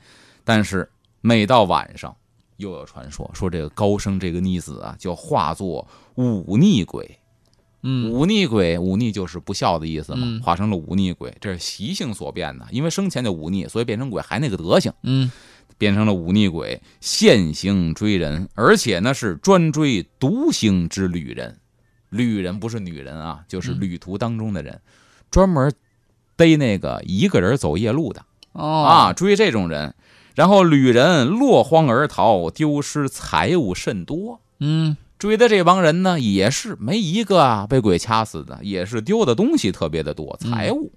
[0.51, 0.85] 但是
[1.21, 2.13] 每到晚上，
[2.57, 7.19] 又有传说说这个高升这个逆子啊，就化作忤逆鬼。
[7.83, 12.67] 嗯忤逆鬼，忤逆就是不孝的意思嘛，嗯化成了忤逆鬼，这是习性所变的。
[12.69, 15.31] 因为生前就忤逆，所以变成鬼还那个德行，嗯
[15.77, 21.57] 变成了忤逆鬼，现行追人，而且呢是专追独行之旅人。
[22.09, 24.81] 旅人不是女人啊，就是嗯旅途当中的人，
[25.29, 25.71] 专门
[26.35, 28.25] 逮那个一个人走夜路的。
[28.51, 29.95] 哦啊，追这种人，
[30.35, 34.41] 然后旅人落荒而逃，丢失财物甚多。
[34.59, 40.91] 嗯追的这帮人呢，也是没一个啊被鬼掐死的，也是丢的东西特别的多，财物。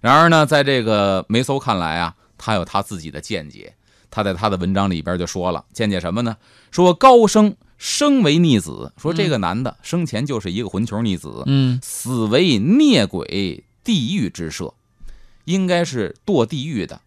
[0.00, 3.74] 然而呢，在这个梅搜看来啊，他有他自己的见解。
[4.10, 6.36] 他在他的文章里边就说了，见解什么呢？
[6.70, 14.74] 说高升生为逆子，说这个男的生前就是一个混球逆子，嗯死为孽鬼地狱之设，
[15.46, 17.00] 应该是堕地狱的，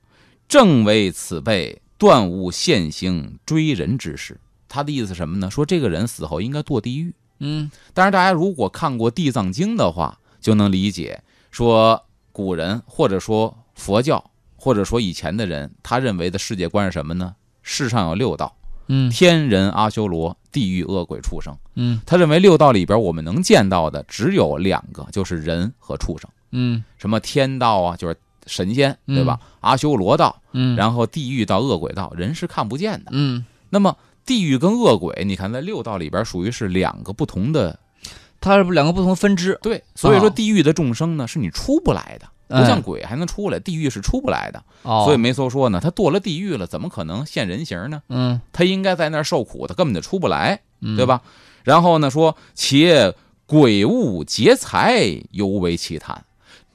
[0.55, 4.39] 正为此辈断物现行追人之事。
[4.69, 5.51] 他的意思是什么呢？
[5.51, 7.13] 说这个人死后应该堕地狱。
[7.39, 17.35] 嗯但是，大家如果看过《地藏经》的话，就能理解，说古人或者说佛教或者说以前的人，他认为的世界观是什么呢？
[17.61, 18.55] 世上有六道，
[18.87, 21.53] 嗯天人阿修罗、地狱恶鬼畜生。
[21.73, 26.29] 嗯他认为六道里边我们能见到的只有两个，就是人和畜生。
[26.51, 29.39] 嗯什么天道啊，就是神仙，对吧？
[29.61, 33.11] 阿修罗道，嗯，然后地狱到、恶鬼道，人是看不见的。
[33.11, 37.79] 嗯，那么地狱跟恶鬼，你看在六道里边属于是两个不同的
[38.41, 44.63] 它是两个不同分支，对，所以说哦地狱的众生呢是你出不来的，不哎像鬼还能出来，地狱是出不来的。
[44.83, 48.03] 哦，所以梅梭说呢，他堕了地狱了，怎么可能现人形呢？
[48.09, 51.05] 嗯他应该在那儿受苦，他根本就出不来，嗯，对？
[51.05, 51.21] 吧？
[51.63, 53.15] 然后呢说，且
[53.47, 56.23] 鬼物劫财，尤为奇谈。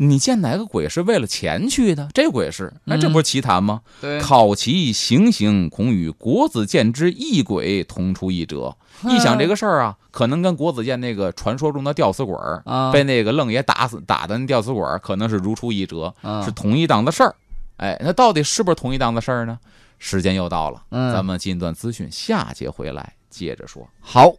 [0.02, 2.08] 你见哪个鬼是为了钱去的？
[2.14, 3.82] 这鬼是，那，这不是奇谈吗？
[4.00, 8.74] 对，考其行刑，恐与国子监之异鬼同出一辙。
[9.04, 17.34] 一想这个事儿啊，可能跟国子监那个传说中的吊死鬼儿啊，被那个愣爷打死打的那吊死鬼儿，可能是如出一辙，啊是同一档子事儿。
[17.76, 19.58] 哎，那到底是不是同一档子事儿呢？
[19.98, 23.86] 时间又到了，嗯咱们进一段资讯，下节回来接着说。
[24.00, 24.32] 好。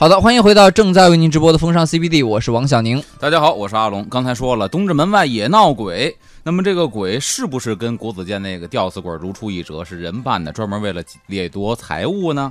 [0.00, 3.04] 好的，欢迎回到正在为您直播的风尚 CBD，我是王小宁。
[3.18, 4.02] 大家好，我是阿龙。
[4.08, 6.16] 刚才说了，东直门外也闹鬼。
[6.42, 12.50] 那么这个鬼是不是跟国子监那个吊死鬼如出一辙，是人扮的，专门为了掠夺财物呢？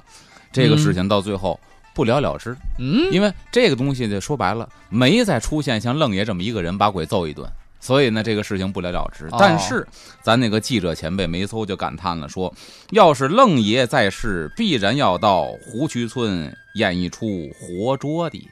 [0.52, 1.60] 这个事情到最后
[1.96, 9.26] 不了了之，嗯因为这个东西呢，说白了没再出现像愣爷这么一个人把鬼揍一顿，所以呢，这个事情不了了之。
[9.28, 9.88] 哦但是
[10.22, 12.54] 咱那个记者前辈梅搜就感叹了说，
[12.92, 18.50] 要是愣爷在世，必然要到湖渠村演一出活捉的。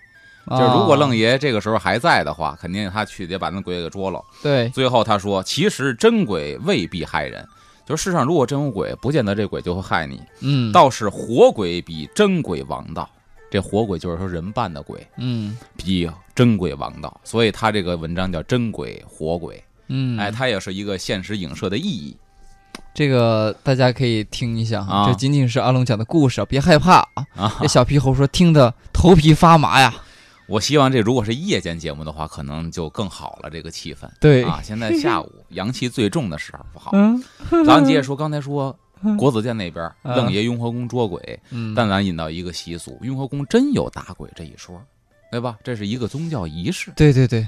[0.50, 4.24] 就是如果愣爷爷这个时候还在的话，肯定他去得把那鬼给捉了。
[4.42, 7.46] 对，最后他说，其实真鬼未必害人，
[7.86, 13.10] 就是世上如果真有鬼，不见得这鬼就会害你，嗯，倒是活鬼比真鬼王道。
[13.50, 19.64] 这活鬼就是说人扮的鬼，嗯比真鬼王道，所以他这个文章叫真鬼活鬼。
[19.90, 22.16] 嗯，哎，它也是一个现实影射的意义。
[22.94, 27.26] 这个大家可以听一下哈，啊这仅仅是阿龙讲的故事，别害怕啊。
[27.36, 29.94] 啊这，小皮猴说听得头皮发麻呀。
[30.48, 34.10] 我希望这如果是夜间节目的话，可能就更好了，这个气氛。
[34.20, 36.92] 对啊，现在下午阳气最重的时候不好。
[36.96, 37.24] 嗯
[37.66, 38.78] 咱接着说，刚才说
[39.18, 44.82] 国子监那边嗯愣爷雍和宫捉鬼，嗯，但咱引到一个习俗，雍和宫真有打鬼这一说，
[45.32, 45.58] 对吧？
[45.64, 46.92] 这是一个宗教仪式。
[46.96, 47.48] 对对对，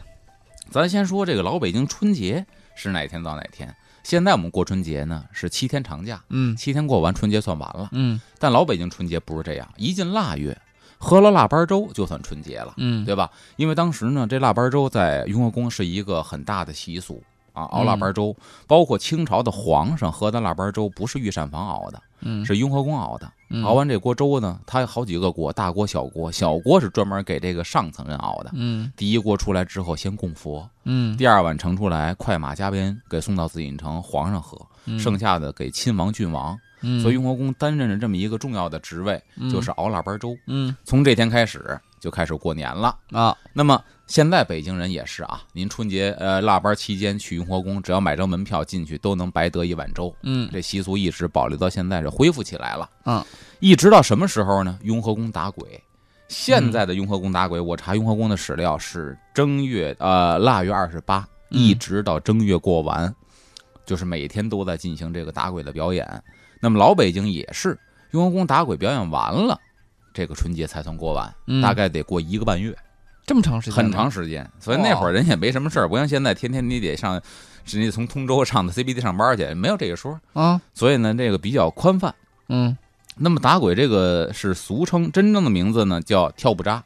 [0.69, 3.73] 咱先说这个老北京春节是哪天到哪天？
[4.03, 7.89] 现在我们过春节呢是七天长假，嗯七天过完春节算完了。
[7.91, 10.57] 嗯但老北京春节不是这样，一进腊月，
[10.97, 12.73] 喝了腊八粥就算春节了。
[12.77, 13.29] 嗯，对吧？
[13.57, 17.21] 因为当时呢，这腊八粥在雍和宫是一个很大的习俗
[17.59, 18.35] 啊，熬腊八粥，
[18.67, 23.29] 包括清朝的皇上喝的腊八粥不是御膳房熬的，嗯是雍和宫熬的。
[23.51, 28.51] 嗯熬完这锅粥呢，它有好几个锅，大锅、小锅，小锅是专门给这个上层人熬的。
[28.53, 36.57] 嗯第一锅出来之后，先供佛；嗯，第二碗盛出来，快马加鞭给送到紫禁城，皇上喝；嗯剩下的给亲王、郡王。
[36.81, 40.37] 嗯所以雍和宫担任着这么一个重要的职位，就是熬腊八粥。
[40.47, 42.95] 嗯从这天开始就开始过年了。
[43.11, 50.11] 啊那么现在北京人也是啊，您春节呃腊八期间去雍和宫，只要买张门票进去，都能白得一碗粥。
[50.23, 52.89] 嗯这习俗一直保留到现在，是恢复起来了。
[53.05, 53.23] 嗯，
[53.59, 54.79] 一直到什么时候呢？
[54.81, 55.79] 雍和宫打鬼。
[56.27, 61.19] 现在的雍和宫打鬼，我查雍和宫的史料是正月呃腊月二十八，
[61.51, 63.13] 嗯一直到正月过完，
[63.85, 66.07] 就是每天都在进行这个打鬼的表演。
[66.59, 69.55] 那么老北京也是，雍和宫打鬼表演完了，
[70.15, 72.75] 这个春节才算过完，嗯大概得过一个半月。
[73.29, 77.21] 这么长时间，很长时间，所以那会儿人也没什么事儿，不像现在天天你得上，
[77.63, 80.19] 是你从通州上到 CBD 上班去，没有这个说。
[80.33, 82.15] 啊所以呢，这个比较宽泛。
[82.47, 82.75] 嗯
[83.17, 86.83] 那么打鬼这个是俗称，真正的名字呢叫跳不扎。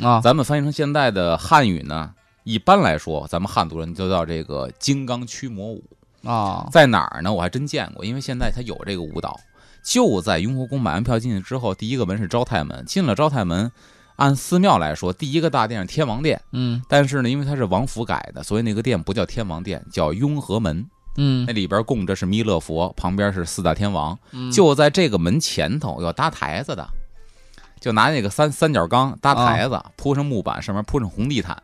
[0.00, 5.84] 啊咱们翻译成现在的汉语呢，一般来说，咱们汉族人都叫这个金刚驱魔舞。
[6.24, 7.32] 啊在哪儿呢？
[7.32, 9.38] 我还真见过，因为现在它有这个舞蹈，
[9.84, 13.70] 就在雍和宫买完票进去之后，第一个门是昭泰门，进了昭泰门，
[14.16, 16.40] 按寺庙来说，第一个大殿是天王殿。
[16.52, 20.86] 嗯但是呢，因为它是王府改的，所以那个殿不叫天王殿，叫雍和门。
[21.18, 24.18] 嗯那里边供着是弥勒佛，旁边是四大天王。
[24.32, 26.86] 嗯就在这个门前头要搭台子的，
[27.80, 31.56] 就拿那个三三角钢搭台子，铺上木板，上面铺上红地毯。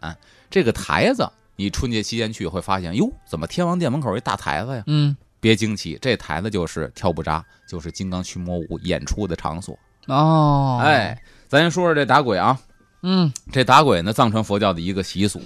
[0.51, 4.83] 这个台子，你春节期间去会发现，哟，怎么天王殿门口一大台子呀？
[4.87, 9.77] 嗯别惊奇，这台子就是跳不扎，就是金刚驱魔舞演出的场所。
[10.07, 11.21] 哦哎，
[11.53, 12.59] 咱先说说这打鬼啊，
[13.03, 13.31] 嗯。
[13.53, 15.39] 这打鬼呢，藏传佛教的一个习俗，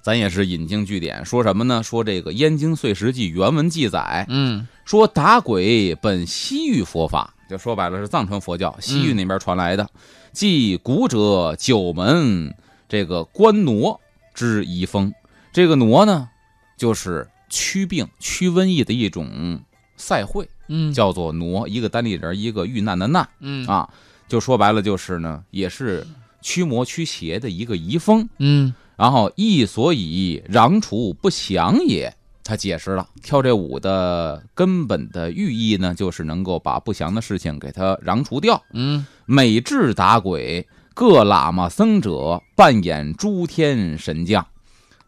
[0.00, 1.80] 咱也是引经据典，说什么呢？
[1.84, 4.66] 说这个《燕京岁时记》原文记载，嗯。
[4.84, 9.88] 说打鬼本西域佛法，就说白了是藏传佛教西域那边传来的，
[10.32, 12.52] 即古者九门
[12.88, 14.00] 这个官挪
[14.34, 15.14] 之遗风。
[15.52, 16.28] 这个挪呢，
[16.76, 19.60] 就是驱病、驱瘟疫的一种
[19.96, 23.64] 赛会，嗯，叫做挪，一个单立人，一个遇难的难嗯。
[23.68, 23.88] 啊，
[24.32, 26.06] 就说白了就是呢，也是
[26.40, 28.26] 驱魔驱邪的一个遗风。
[28.38, 32.10] 嗯然后亦所以攘除不祥也。
[32.42, 38.62] 他解释了跳这舞的根本的寓意呢，就是能够把不祥的事情给它攘除掉。
[38.72, 44.46] 嗯每至打鬼，各喇嘛僧者扮演诸天神将，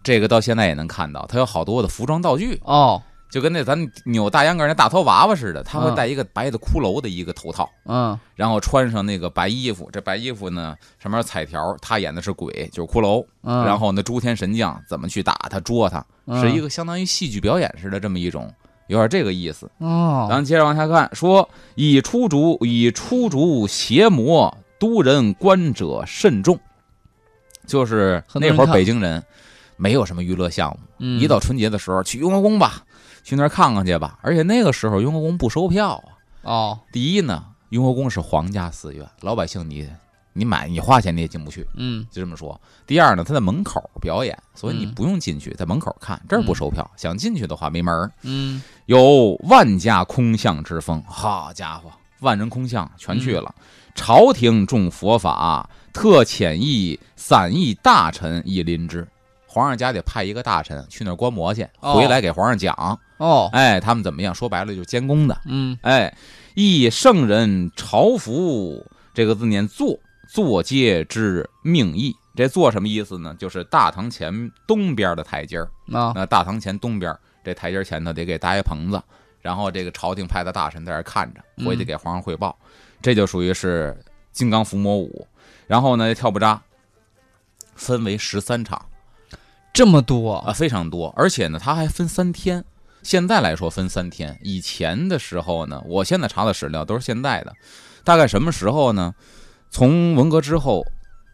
[0.02, 3.02] 这个到现在也能看到，他有好多的服装道具，哦
[3.34, 5.94] 就跟那咱扭大秧歌那大头娃娃似的，他会嗯。
[5.96, 8.16] 戴一个白的骷髅的一个头套，嗯。
[8.36, 13.26] 然后穿上那个白衣服，这白衣服呢上面彩条，他演的是鬼，就是骷髅。
[13.42, 16.40] 嗯，然后那，诸天神将怎么去打他、捉他，嗯。
[16.40, 18.48] 是一个相当于戏剧表演似的这么一种，
[18.86, 19.68] 有点这个意思。
[19.78, 26.56] 哦，咱接着往下看，说以出逐以出逐邪魔都人观者慎重，
[27.66, 29.20] 就是那会儿北京人
[29.76, 31.18] 没有什么娱乐项目，嗯。
[31.18, 32.84] 一到春节的时候去雍和宫吧，
[33.24, 34.16] 去那儿看看去吧。
[34.22, 35.94] 而且那个时候雍和宫不收票
[36.42, 36.52] 啊。
[36.52, 39.88] 哦第一呢，雍和宫是皇家寺院，老百姓你
[40.34, 41.66] 你买你花钱你也进不去。
[41.74, 42.60] 嗯就这么说。
[42.86, 46.88] 第二呢，他在门口表演，所以你嗯不用进去，在门口看，这儿不收票。
[46.96, 48.12] 想进去的话没门儿。
[48.22, 53.54] 嗯有万家空巷之风，好家伙，万人空巷全去了。
[53.94, 59.06] 朝廷重佛法，特遣意散逸大臣以临之。
[59.54, 62.98] 皇上家得派一个大臣去那儿观摩去，哦回来给皇上讲。
[63.18, 64.34] 哦哎，他们怎么样？
[64.34, 65.40] 说白了就是监工的。
[65.46, 66.12] 嗯哎，
[66.54, 69.96] 亦圣人朝服这个字念坐，
[70.28, 72.12] 坐阶之命意。
[72.34, 73.32] 这坐什么意思呢？
[73.38, 75.70] 就是大堂前东边的台阶儿。
[75.92, 79.00] 啊那大堂前东边这台阶前头得给搭一棚子，
[79.40, 82.58] 然后这个朝廷派的大臣在这看着，回去给皇上汇报。
[83.00, 83.96] 这就属于是
[84.32, 85.24] 金刚伏魔舞。
[85.68, 86.60] 然后呢，跳不扎
[87.76, 88.84] 分为十三场。
[89.74, 90.36] 这么多。
[90.36, 92.64] 啊，非常多，而且呢，它还分三天。
[93.02, 97.52] 现在来说分三天，以前的时候呢，我现在查的史料都是现代的，
[98.02, 99.14] 大概什么时候呢？
[99.70, 100.82] 从文革之后，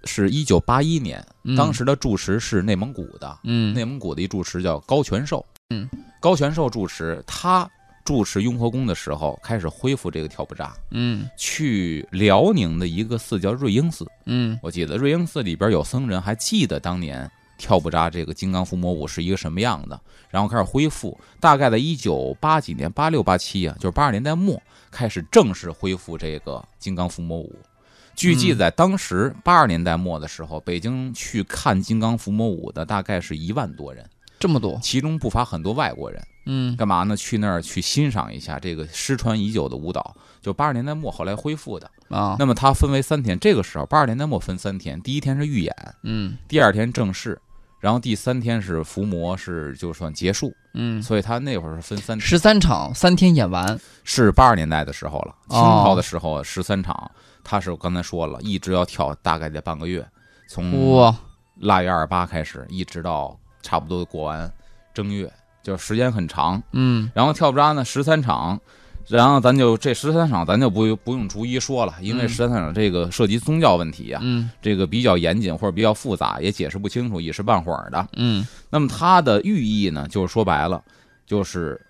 [0.04, 1.54] 是一九八一年，嗯。
[1.54, 3.72] 当时的住持是内蒙古的，嗯。
[3.72, 5.88] 内蒙古的一住持叫高全寿，嗯，
[6.20, 7.70] 高全寿住持他
[8.04, 11.28] 住持雍和宫的时候，开始恢复这个跳不扎，嗯。
[11.36, 14.58] 去辽宁的一个寺叫瑞英寺，嗯。
[14.60, 27.54] 我记得瑞英寺里边有僧人还记得当年跳不扎这个金刚伏魔舞是一个什么样的，然后开始恢复，大概在一九八几年，八六八七啊，就是八十年代末开始正式恢复这个金刚伏魔舞。
[28.16, 34.04] 据记载，当时八十年代末的时候，北京去看金刚伏魔舞的大概是一万多人，
[34.38, 36.20] 这么多其中不乏很多外国人。
[36.46, 37.14] 嗯干嘛呢？
[37.14, 41.88] 去那儿去欣赏一下这个失传已久的舞蹈，就八十年代末后来恢复的。
[42.08, 47.40] 啊那么它分为三天，这个时候八十年代末分三天，第一天是预演，嗯第二天正式，
[47.80, 50.54] 然后第三天是伏魔，是就算结束。
[50.74, 55.34] 嗯所以他那会儿是分三天，十三场三天演完是八十年代的时候了。
[55.48, 57.10] 哦清朝的时候十三场，
[57.42, 60.06] 他是我刚才说了，一直要跳大概得半个月，
[60.48, 61.12] 从哇
[61.56, 64.52] 腊月二十八开始，一直到差不多过完
[64.94, 66.62] 正月，就是时间很长。
[66.72, 68.60] 嗯然后跳不扎呢十三场，
[69.10, 78.08] 然后咱就这十三场咱就不不用逐一说了，因为嗯十三场这个涉及宗教问题呀、嗯这个比较严谨或者比较复杂，也解释不清楚，一时半会儿的。
[78.16, 80.82] 嗯那么它的寓意呢，就是说白了，
[81.26, 81.80] 就是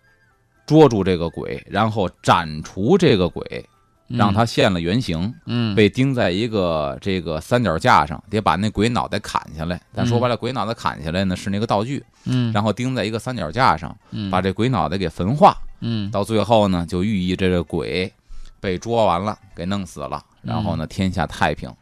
[0.67, 3.69] 捉住这个鬼，然后斩除这个鬼，
[4.09, 9.79] 让他现了原形，嗯被钉在一个这个三脚架上，得把那鬼脑袋砍下来。
[9.95, 15.51] 但说白了，鬼脑袋砍下来呢是那个道具，嗯然后钉在一个三脚架上，嗯把这鬼脑袋给焚化。
[15.53, 15.70] 嗯
[16.11, 18.13] 到最后呢，就寓意这个鬼
[18.61, 21.73] 被捉完了，给弄死了，然后呢，天下太平，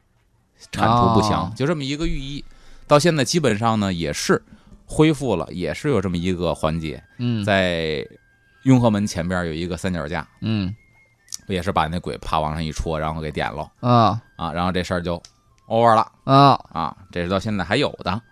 [0.73, 2.45] 铲除不祥哦，就这么一个寓意。
[2.87, 4.43] 到现在基本上呢，也是
[4.87, 7.45] 恢复了，也是有这么一个环节，嗯。
[7.45, 8.07] 在
[8.63, 10.75] 雍和门前边有一个三脚架，嗯。
[11.47, 13.71] 也是把那鬼啪往上一戳，然后给点了。
[13.81, 14.21] 啊。
[14.37, 15.23] 啊，然后这事儿就
[15.67, 16.11] over 了。
[16.25, 16.59] 啊。
[16.73, 18.23] 啊，这是到现在还有的。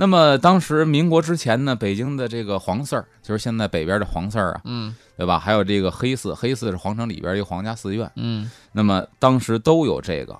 [0.00, 5.38] 那么当时民国之前呢，北京的这个黄四儿，就是现在北边的黄四儿啊，嗯对吧？
[5.38, 8.10] 还有这个黑寺，黑寺是皇城里边一个皇家寺院。
[8.16, 10.34] 嗯那么当时都有这个，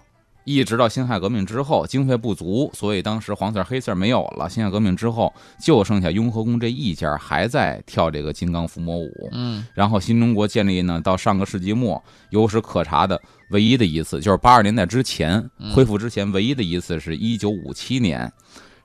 [0.44, 4.48] 一直到辛亥革命之后，经费不足，所以当时黄色、黑色没有了。
[4.48, 5.30] 辛亥革命之后，
[5.62, 9.28] 就剩下雍和宫这一家还在跳这个金刚伏魔舞。
[9.32, 18.32] 嗯然后新中国建立呢，到上个世纪末有史可查的唯一的一次，就是八十年代之前恢复之前唯一的一次，是一九五七年，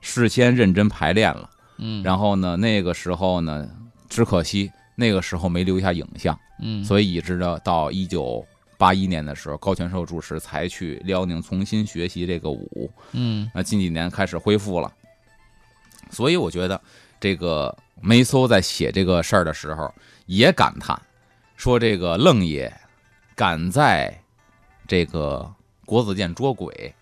[0.06, 1.50] 事先认真排练了。
[1.78, 3.68] 嗯，然后呢，那个时候呢，
[4.08, 6.38] 只可惜那个时候没留下影像。
[6.60, 8.46] 嗯所以一直到到一九
[8.78, 12.90] 八一年的时候，高全寿主持才去辽宁重新学习这个舞。
[13.12, 14.90] 嗯那近几年开始恢复了。
[16.10, 16.80] 所以我觉得
[17.18, 19.92] 这个梅搜在写这个事儿的时候
[20.26, 20.96] 也感叹，
[21.56, 22.72] 说这个愣爷
[23.34, 24.16] 敢在
[24.86, 25.52] 这个
[25.84, 26.94] 国子监捉鬼，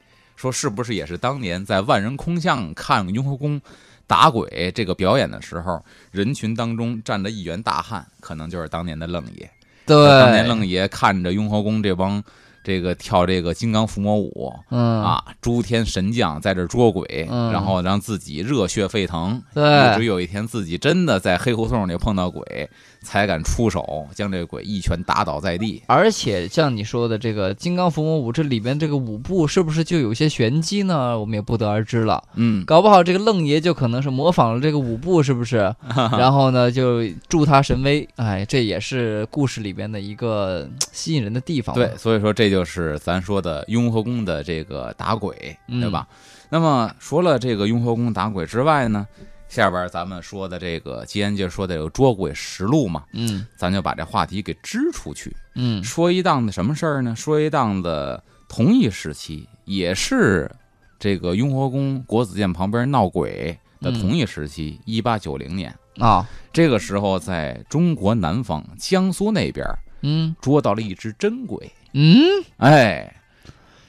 [0.44, 3.58] 说是不是也是当年在万人空巷看雍和宫
[4.06, 9.50] 打鬼这个表演的时候，人群当中站着一员大汉，可能就是当年的愣爷。
[9.86, 12.22] 对，当年愣爷看着雍和宫这帮
[12.62, 19.42] 这个跳这个金刚伏魔舞嗯，啊，诸天神将在这捉鬼，嗯然后让自己热血沸腾。
[19.54, 22.68] 对一直有一天自己真的在黑胡同里碰到鬼，
[23.04, 25.82] 才敢出手将这个鬼一拳打倒在地。
[25.86, 31.16] 而且像你说的这个金刚伏魔舞，这里边这个舞步是不是就有些玄机呢？
[31.16, 32.20] 我们也不得而知了。
[32.34, 35.72] 嗯，搞不好这个愣爷就可能是模仿了这个舞步，是不是？
[35.94, 38.08] 然后呢，就助他神威。
[38.16, 41.74] 哎，这也是故事里边的一个嗯吸引人的地方。
[41.74, 46.08] 对，，所以说这就是咱说的雍和宫的这个打鬼，嗯对吧？
[46.50, 49.06] 那么除了这个雍和宫打鬼之外呢，
[49.54, 53.46] 下边咱们说的这个吉安界说的有捉鬼实录嘛，嗯。
[53.56, 55.82] 咱就把这话题给支出去，嗯。
[55.84, 57.14] 说一档子什么事儿呢？
[57.14, 60.50] 说一档子同一时期，也是
[60.98, 65.72] 这个雍和宫国子监旁边闹鬼的嗯同一时期，一八九零年。
[66.00, 66.28] 啊。
[66.52, 69.64] 这个时候，在中国南方江苏那边
[70.02, 70.34] 嗯。
[70.40, 72.26] 捉到了一只真鬼，嗯，
[72.56, 73.14] 哎，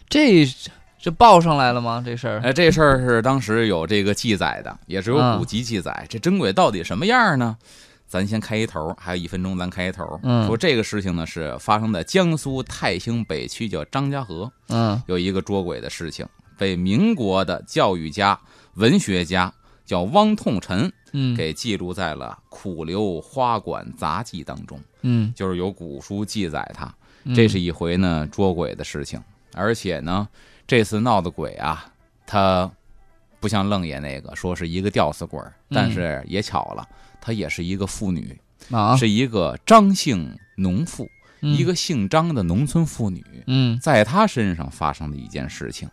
[0.07, 0.47] 这
[1.05, 2.01] 这报上来了吗？
[2.03, 2.41] 这事儿？
[2.41, 6.03] 哎，这事儿是当时有这个记载的，也是有嗯古籍记载。
[6.09, 7.55] 这真鬼到底什么样呢？
[8.07, 10.19] 咱先开一头，还有一分钟，咱开一头。
[10.23, 16.25] 嗯说这个事情呢是发生在江苏泰兴北区叫张家河，嗯有一个捉鬼的事情，
[16.57, 18.39] 被民国的教育家、
[18.73, 19.53] 文学家
[19.85, 26.91] 叫汪痛臣嗯给记录在了《苦留花馆杂记》当中，嗯，就是有古书记载它。
[27.25, 29.21] 嗯这是一回呢捉鬼的事情，
[29.53, 30.27] 而且呢，
[30.67, 31.85] 这次闹的鬼啊，
[32.25, 32.69] 他
[33.39, 36.87] 不像愣爷那个说是一个吊死鬼儿，但是也巧了，
[37.21, 38.39] 她也是一个妇女，
[38.71, 41.07] 啊，是一个张姓农妇，
[41.41, 45.87] 嗯一个姓张的农村妇女，嗯在她身上发生的一件事情，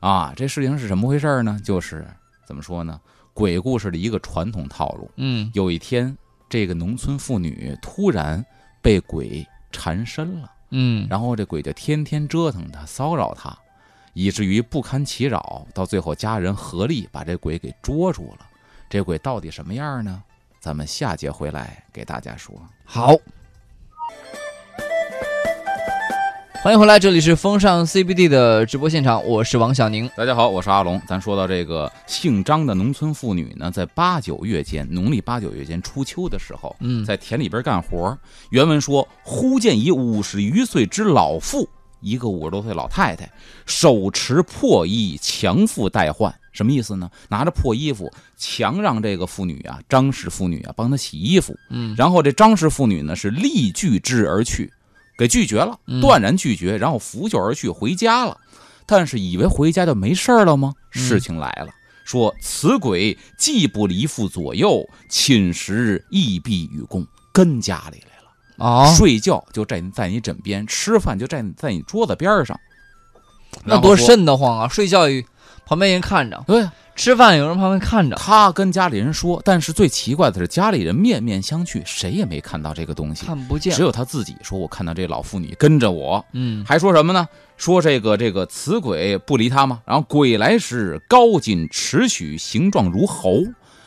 [0.00, 1.58] 啊，这事情是怎么回事呢？
[1.64, 2.06] 就是
[2.46, 3.00] 怎么说呢？
[3.32, 5.10] 鬼故事的一个传统套路。
[5.16, 6.14] 嗯有一天，
[6.50, 8.44] 这个农村妇女突然
[8.82, 10.50] 被鬼缠身了。
[10.74, 13.56] 嗯然后这鬼就天天折腾她，骚扰他，
[14.14, 18.46] 以至于不堪其扰，到最后家人合力把这鬼给捉住了。
[18.90, 20.22] 这鬼到底什么样呢？
[20.60, 22.54] 咱们下节回来给大家说。
[22.84, 23.14] 好。
[26.62, 30.08] 欢迎回来，这里是风尚 CBD 的直播现场，我是王小宁。
[30.16, 31.00] 大家好，我是阿龙。
[31.08, 38.16] 咱说到这个姓张的农村妇女呢，在八九月间，农历八九月间初秋的时候，嗯在田里边干活。
[38.50, 41.68] 原文说：“忽见一五十余岁之老妇，
[42.02, 43.30] 一个五十多岁老太太，
[43.64, 46.34] 手持破衣，强妇代换。
[46.52, 47.10] 什么意思呢？
[47.30, 51.56] 拿着破衣服，强让这个妇女啊，张氏妇女啊，帮她洗衣服。
[51.70, 54.70] 嗯然后这张氏妇女呢，是力拒之而去，
[55.16, 58.36] 给拒绝了，嗯断然拒绝，然后拂袖而去，回家了。
[58.84, 60.74] 但是以为回家就没事儿了吗？
[60.94, 61.68] 嗯事情来了，
[62.04, 68.11] 说此鬼既不离父左右，寝食亦必与共，跟家里了。
[68.58, 72.58] 啊，睡觉就在在你枕边，吃饭就在在你桌子边上。
[73.64, 74.68] 那多瘆得慌啊！
[74.68, 75.22] 睡觉有
[75.66, 83.82] 旁边人看着，对，吃饭有人旁边看着，他跟家里人说，但是最奇怪的是，家里人面面相觑，谁也没看到这个东西，看不见只。
[83.82, 87.28] 有他自己说：“我看到这老妇女跟着我。”嗯还说什么呢？
[87.58, 89.82] 说这个这个此鬼不离他吗？
[89.84, 93.42] 然后鬼来时高仅尺许，形状如猴。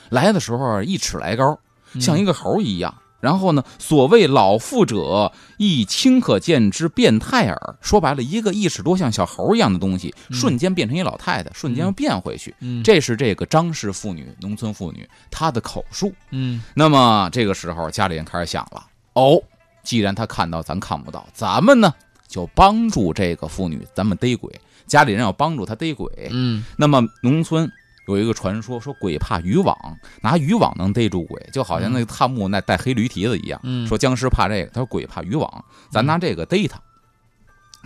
[0.09, 1.59] 来的时候一尺来高，
[1.99, 2.93] 像一个猴一样。
[3.25, 7.75] 然后呢，所谓老妇者，亦顷可见之变态耳。
[7.81, 12.53] 说白了，一个一尺多像小猴一样的东西，嗯瞬间变成一老太太，瞬间又变回去。
[12.59, 16.13] 嗯这是这个张氏妇女，农村妇女她的口述。
[16.29, 19.41] 嗯那么这个时候，家里人开始想了：哦，
[19.83, 21.91] 既然他看到，咱看不到，咱们呢
[22.27, 24.53] 就帮助这个妇女，咱们逮鬼。
[24.85, 26.29] 家里人要帮助他逮鬼。
[26.29, 27.71] 嗯那么农村
[28.07, 29.75] 有一个传说，说鬼怕渔网，
[30.21, 33.59] 拿渔网能逮住鬼，就好像那个探墓那带黑驴蹄子一样。
[33.63, 36.79] 嗯说僵尸怕这个，他说鬼怕渔网，咱拿这个逮他。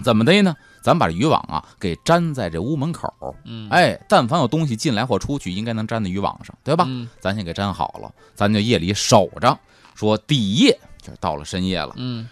[0.04, 0.56] 怎么逮呢？
[0.82, 3.14] 咱把这渔网啊给粘在这屋门口，
[3.44, 6.86] 嗯，哎，但凡有东西进来或出去，应该能粘在渔网上，对吧？
[6.88, 9.60] 嗯咱先给粘好了，咱就夜里守着。
[9.96, 12.30] 说底夜就是到了深夜了，嗯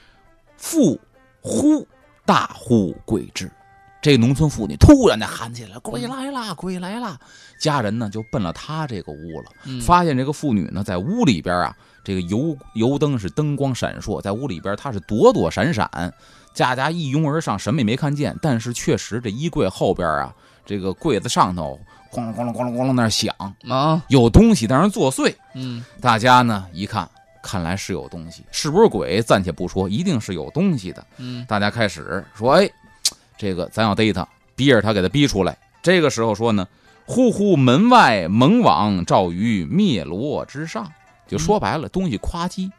[0.55, 0.97] 复
[1.41, 1.85] 呼
[2.25, 3.51] 大呼鬼至，
[4.07, 6.53] 这农村妇女突然就喊起来：“鬼来啦！
[6.53, 7.19] 鬼来啦！”
[7.59, 15.89] 家人呢就奔了她这个屋了，嗯发现这个妇女呢在屋里边啊，这个油油灯是灯光闪烁，在屋里边她是躲躲闪闪，
[16.53, 20.33] 家家一拥而上，什么也没看见，但是确实这衣柜后边啊，
[20.65, 21.77] 这个柜子上头
[22.09, 23.35] 咣啷咣啷咣啷咣啷那响，
[23.67, 25.35] 啊，有东西在那作祟。
[25.53, 27.09] 嗯大家呢一看，
[27.43, 31.05] 看来是有东西，是不是鬼暂且不说，一定是有东西的。
[31.17, 32.69] 嗯大家开始说：“哎，
[33.37, 36.67] 这个咱要逮他，逼着他给他逼出来。”这个时候说呢
[37.05, 40.91] ：“呼呼门外蒙网照于灭罗之上。”
[41.27, 42.71] 就说白了，东西夸叽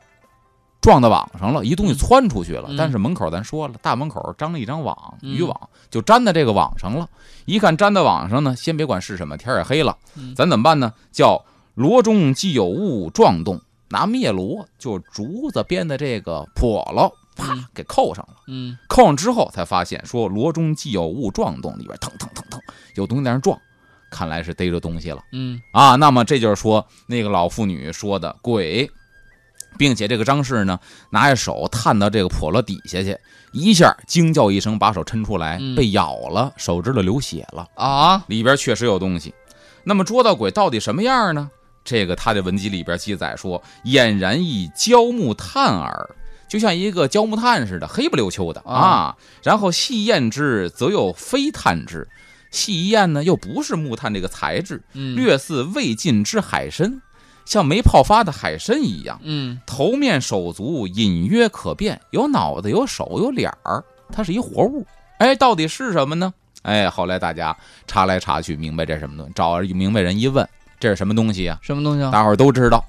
[0.81, 2.69] 撞到网上了，一东西窜出去了。
[2.71, 7.09] 嗯但是门口咱说了，大门口张了一张网，嗯渔网就粘在这个网上了。
[7.45, 10.95] 一看粘在网上呢，先别管是什么，天也黑了，嗯咱怎么办呢？
[11.13, 11.45] 叫
[11.75, 18.35] 罗中既有物撞动，拿灭罗就竹子编的这个笸箩，啪嗯给扣上了。
[18.49, 22.61] 嗯扣上之后才发现，说罗中既有物撞动，里边腾腾腾腾
[22.97, 23.59] 有东西在那撞，
[24.11, 25.95] 看来是逮着东西了嗯啊。
[25.97, 28.91] 那么这就是说那个老妇女说的鬼，
[29.79, 30.79] 并且这个张氏呢
[31.11, 33.17] 拿着手探到这个笸箩底下去，
[33.53, 39.33] 一下惊叫一声，把手抻出来，嗯被咬了，手指头流血了，啊，里边确实有东西。
[39.85, 41.51] 那么捉到鬼到底什么样呢？
[41.85, 46.11] 这个他的文集里边记载说，俨然一焦木炭耳，
[46.49, 49.17] 就像一个焦木炭似的，黑不溜秋的啊啊。
[49.43, 52.09] 然后细验之，则又非炭之。
[52.51, 57.03] 细一验呢，又不是木炭这个材质，嗯略似未尽之海参，
[57.45, 59.21] 像没泡发的海参一样。
[59.23, 64.87] 嗯头面手足隐约可辨，有脑子，有手，有脸儿，它是一活物。
[65.19, 66.33] 哎，到底是什么呢？
[66.63, 67.55] 哎，后来大家
[67.87, 70.49] 查来查去，明白这什么东西，找明白人一问，
[70.81, 72.11] 这是什么东西啊、什么东西啊？
[72.11, 72.83] 大伙儿都知道，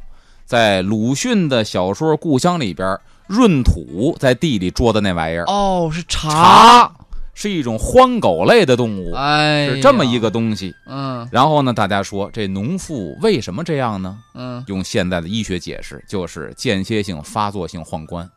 [0.46, 2.98] 在鲁迅的小说《故乡》里边，
[3.30, 6.92] 闰土在地里捉的那玩意儿，哦，是茶，茶
[7.34, 10.76] 是一种獾狗类的动物，哎，是这么一个，东西。
[10.88, 11.28] 嗯。
[11.32, 14.18] 然后呢，大家说这农妇为什么这样呢？
[14.34, 14.64] 嗯。
[14.68, 18.30] 用现代的医学解释，就是间歇性发作性宦官、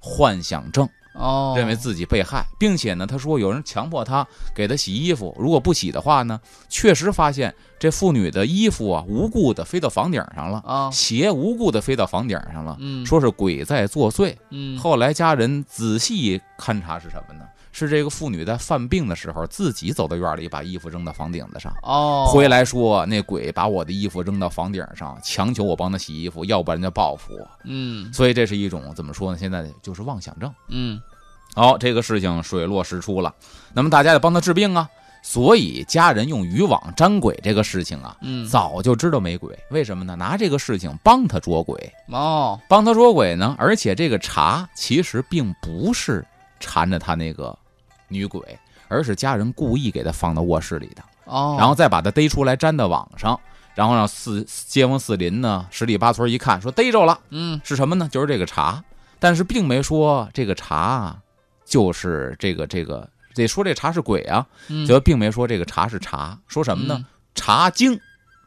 [0.00, 14.34] 幻想症，哦，认为自己被害，并且呢，他说有人强迫他给他洗衣服，如果不洗的话呢，确实发现这妇女的衣服啊无故的飞到房顶上了，啊，鞋无故的飞到房顶上了，嗯，说是鬼在作祟。
[14.50, 17.44] 嗯后来家人仔细勘察是什么呢？
[17.72, 21.72] 是这个妇女在犯病的时候自己走到院里，把衣服扔到房顶子上。
[21.82, 27.48] 哦，回来说那鬼把我的衣服扔到房顶上，强求我帮他洗衣服，要不然就报复我。
[27.64, 29.38] 嗯所以这是一种怎么说呢？
[29.38, 30.52] 现在就是妄想症。
[30.68, 31.00] 嗯
[31.54, 33.34] 好、这个事情水落石出了，
[33.72, 34.88] 那么大家得帮他治病啊。
[35.22, 39.54] 所以家人用渔网粘鬼这个事情啊，嗯，早就知道没鬼。
[39.70, 40.16] 为什么呢？
[40.16, 43.54] 拿这个事情帮他捉鬼，哦，帮他捉鬼呢。
[43.58, 46.24] 而且这个茶其实并不是
[46.60, 47.56] 缠着他那个
[48.06, 48.40] 女鬼，
[48.86, 51.02] 而是家人故意给他放到卧室里的。
[51.24, 53.38] 哦，然后再把他逮出来粘到网上，
[53.74, 57.60] 然后让四街坊四邻呢十里八村一看，说逮着了，嗯。
[57.64, 58.08] 是什么呢？
[58.10, 58.82] 就是这个茶，
[59.18, 61.18] 但是并没说这个茶啊
[61.64, 66.96] 就是这个这个，得说这茶是鬼啊，嗯，就并没说这个茶是茶，说什么呢？
[66.98, 67.04] 嗯？
[67.34, 67.98] 茶精。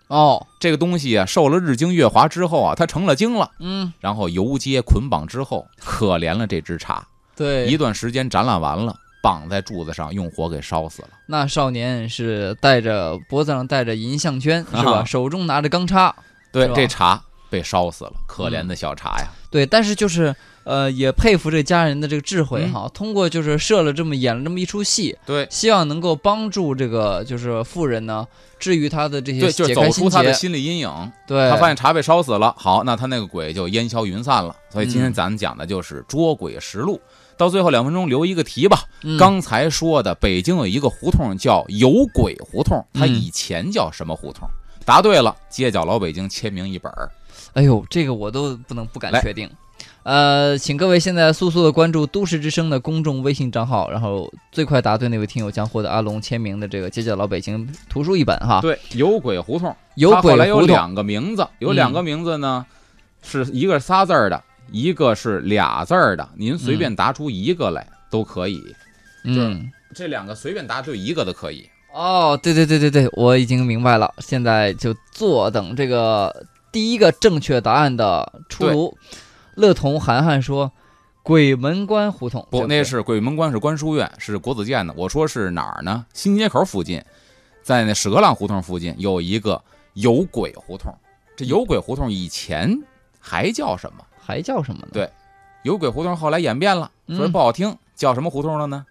[0.08, 8.96] 哦，这个东西啊，受了日精月华之后啊，它成了精了，嗯，然后游街捆绑之后，可怜了这只茶，对，一段时间展览完了。
[9.24, 11.08] 绑在柱子上，用火给烧死了。
[11.28, 14.98] 那少年是戴着脖子上戴着银项圈， 是吧？
[14.98, 16.14] 啊手中拿着钢叉，
[16.52, 19.28] 对这茶被烧死了，可怜的小茶呀。
[19.50, 22.92] 对，但是就是呃，也佩服这家人的这个智嗯慧哈。
[22.94, 28.28] 通过就是设了这么演了这么一出戏，对希望能够帮助这个就是富人呢，
[28.60, 30.34] 治愈他的这些对，就走出他的结。
[30.34, 31.12] 心理阴影。
[31.26, 34.54] 对，他发现茶被烧死了，好，那他那个鬼就烟消云散了。
[34.70, 37.00] 所以今天嗯咱们讲的就是捉鬼实录。
[37.38, 38.84] 到最后两分钟留一个题吧。
[39.04, 44.48] 嗯刚才说的北京有一个胡同叫有鬼胡同，它嗯以前叫什么胡同？
[44.86, 47.10] 答对了，街角老北京签名一本儿。
[47.54, 49.50] 哎呦，这个我都不能不敢确定。
[50.04, 58.60] 呃，请各位现在速速的关注都市之声的公众微信账号，然后最快答对那位听友将获得阿龙签名的这个《街角老北京》图书一本哈。
[58.60, 62.66] 对，有鬼胡同，有鬼它后来有，两个名字，有两个名字呢，
[63.22, 66.28] 是一个是仨字儿的，一个是俩字儿的。
[66.36, 68.62] 您随便答出一个来都可以，
[69.24, 71.70] 嗯，这两个随便答对一个都可以。
[71.94, 78.98] 哦，对对对对对，我已经明白了，现在就坐等这个第一个正确答案的出炉。
[79.56, 80.72] 乐童涵涵说
[81.22, 84.92] ：“鬼门关胡同，对不，对那是鬼门关是关书院，是国子监的。
[84.98, 86.04] 我说是哪儿呢？
[86.14, 87.00] 新街口附近，
[87.62, 89.62] 在那屎壳郎胡同附近有一个
[89.94, 90.92] 有鬼胡同。
[91.38, 92.76] 这有鬼胡同以前
[93.20, 94.04] 还叫什么？
[94.26, 94.90] 还叫什么呢？
[94.94, 95.10] 对
[95.64, 98.86] 有鬼胡同后来演变了，嗯说不好听，叫什么胡同了呢？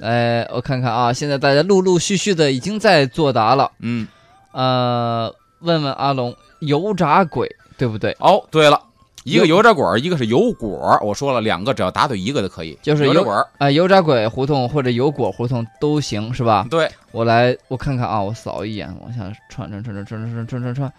[0.00, 3.72] 哎，我看看啊，现在大家陆陆续续的已经在作答了。
[3.80, 4.06] 嗯，
[4.52, 8.16] 呃，问问阿龙，油炸鬼对不对？
[8.20, 8.80] 哦，对了，
[9.24, 11.00] 一个油炸鬼儿，一个是油果儿。
[11.02, 13.46] 我说了，两个只要答对一个就可以，就是油油炸鬼儿。
[13.58, 16.66] 啊，油炸鬼胡同或者油果胡同都行，是吧？
[16.70, 20.92] 对，我来，我看看啊，我扫一眼，往下串串串串串串串串串，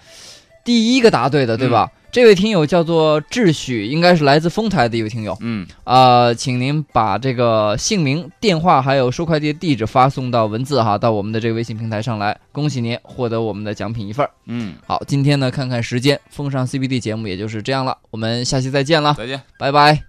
[0.66, 1.90] 第一个答对的，对吧？
[2.12, 5.38] 这位听友叫做秩序，应该是来自丰台的一位听友。
[5.42, 12.38] 嗯，啊，请您把这个姓名、电话还有收快递的地址发送到文字哈，到我们的这个微信平台上来。
[12.52, 14.32] 恭喜您获得我们的奖品一份儿。
[14.48, 19.42] 嗯，好，今天呢，看看时间，风尚 CBD 节目也就是这样了，我们下期再见了，再见。
[19.60, 20.09] 拜拜。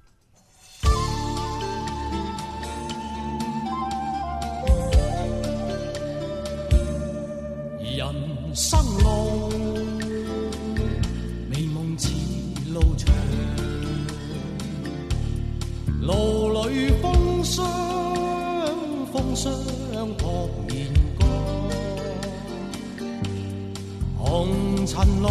[24.31, 25.27] 红尘里，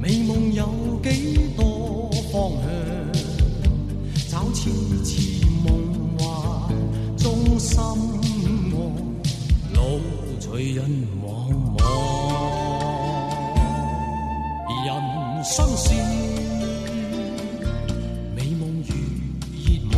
[0.00, 0.64] 美梦有
[1.02, 2.66] 几多方向？
[4.30, 4.70] 找次
[5.04, 5.66] 次梦
[6.18, 6.26] 幻
[7.18, 8.74] 中心爱。
[9.74, 10.00] 路
[10.40, 10.90] 随人
[11.22, 11.78] 茫茫，
[14.86, 14.88] 人
[15.44, 15.92] 生是
[18.34, 18.90] 美夢如
[19.66, 19.94] 熱望，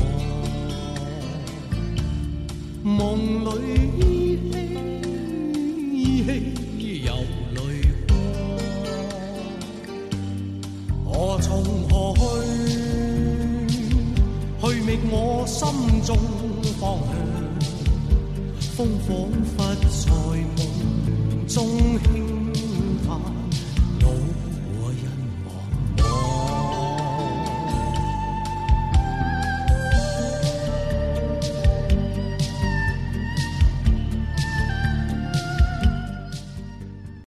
[2.98, 2.98] 夢
[3.44, 3.46] 裏
[15.10, 16.16] 我心中
[16.78, 17.28] 方向。
[18.76, 19.08] 风仿
[19.56, 20.04] 佛在
[20.56, 21.66] 梦中
[22.04, 22.37] 轻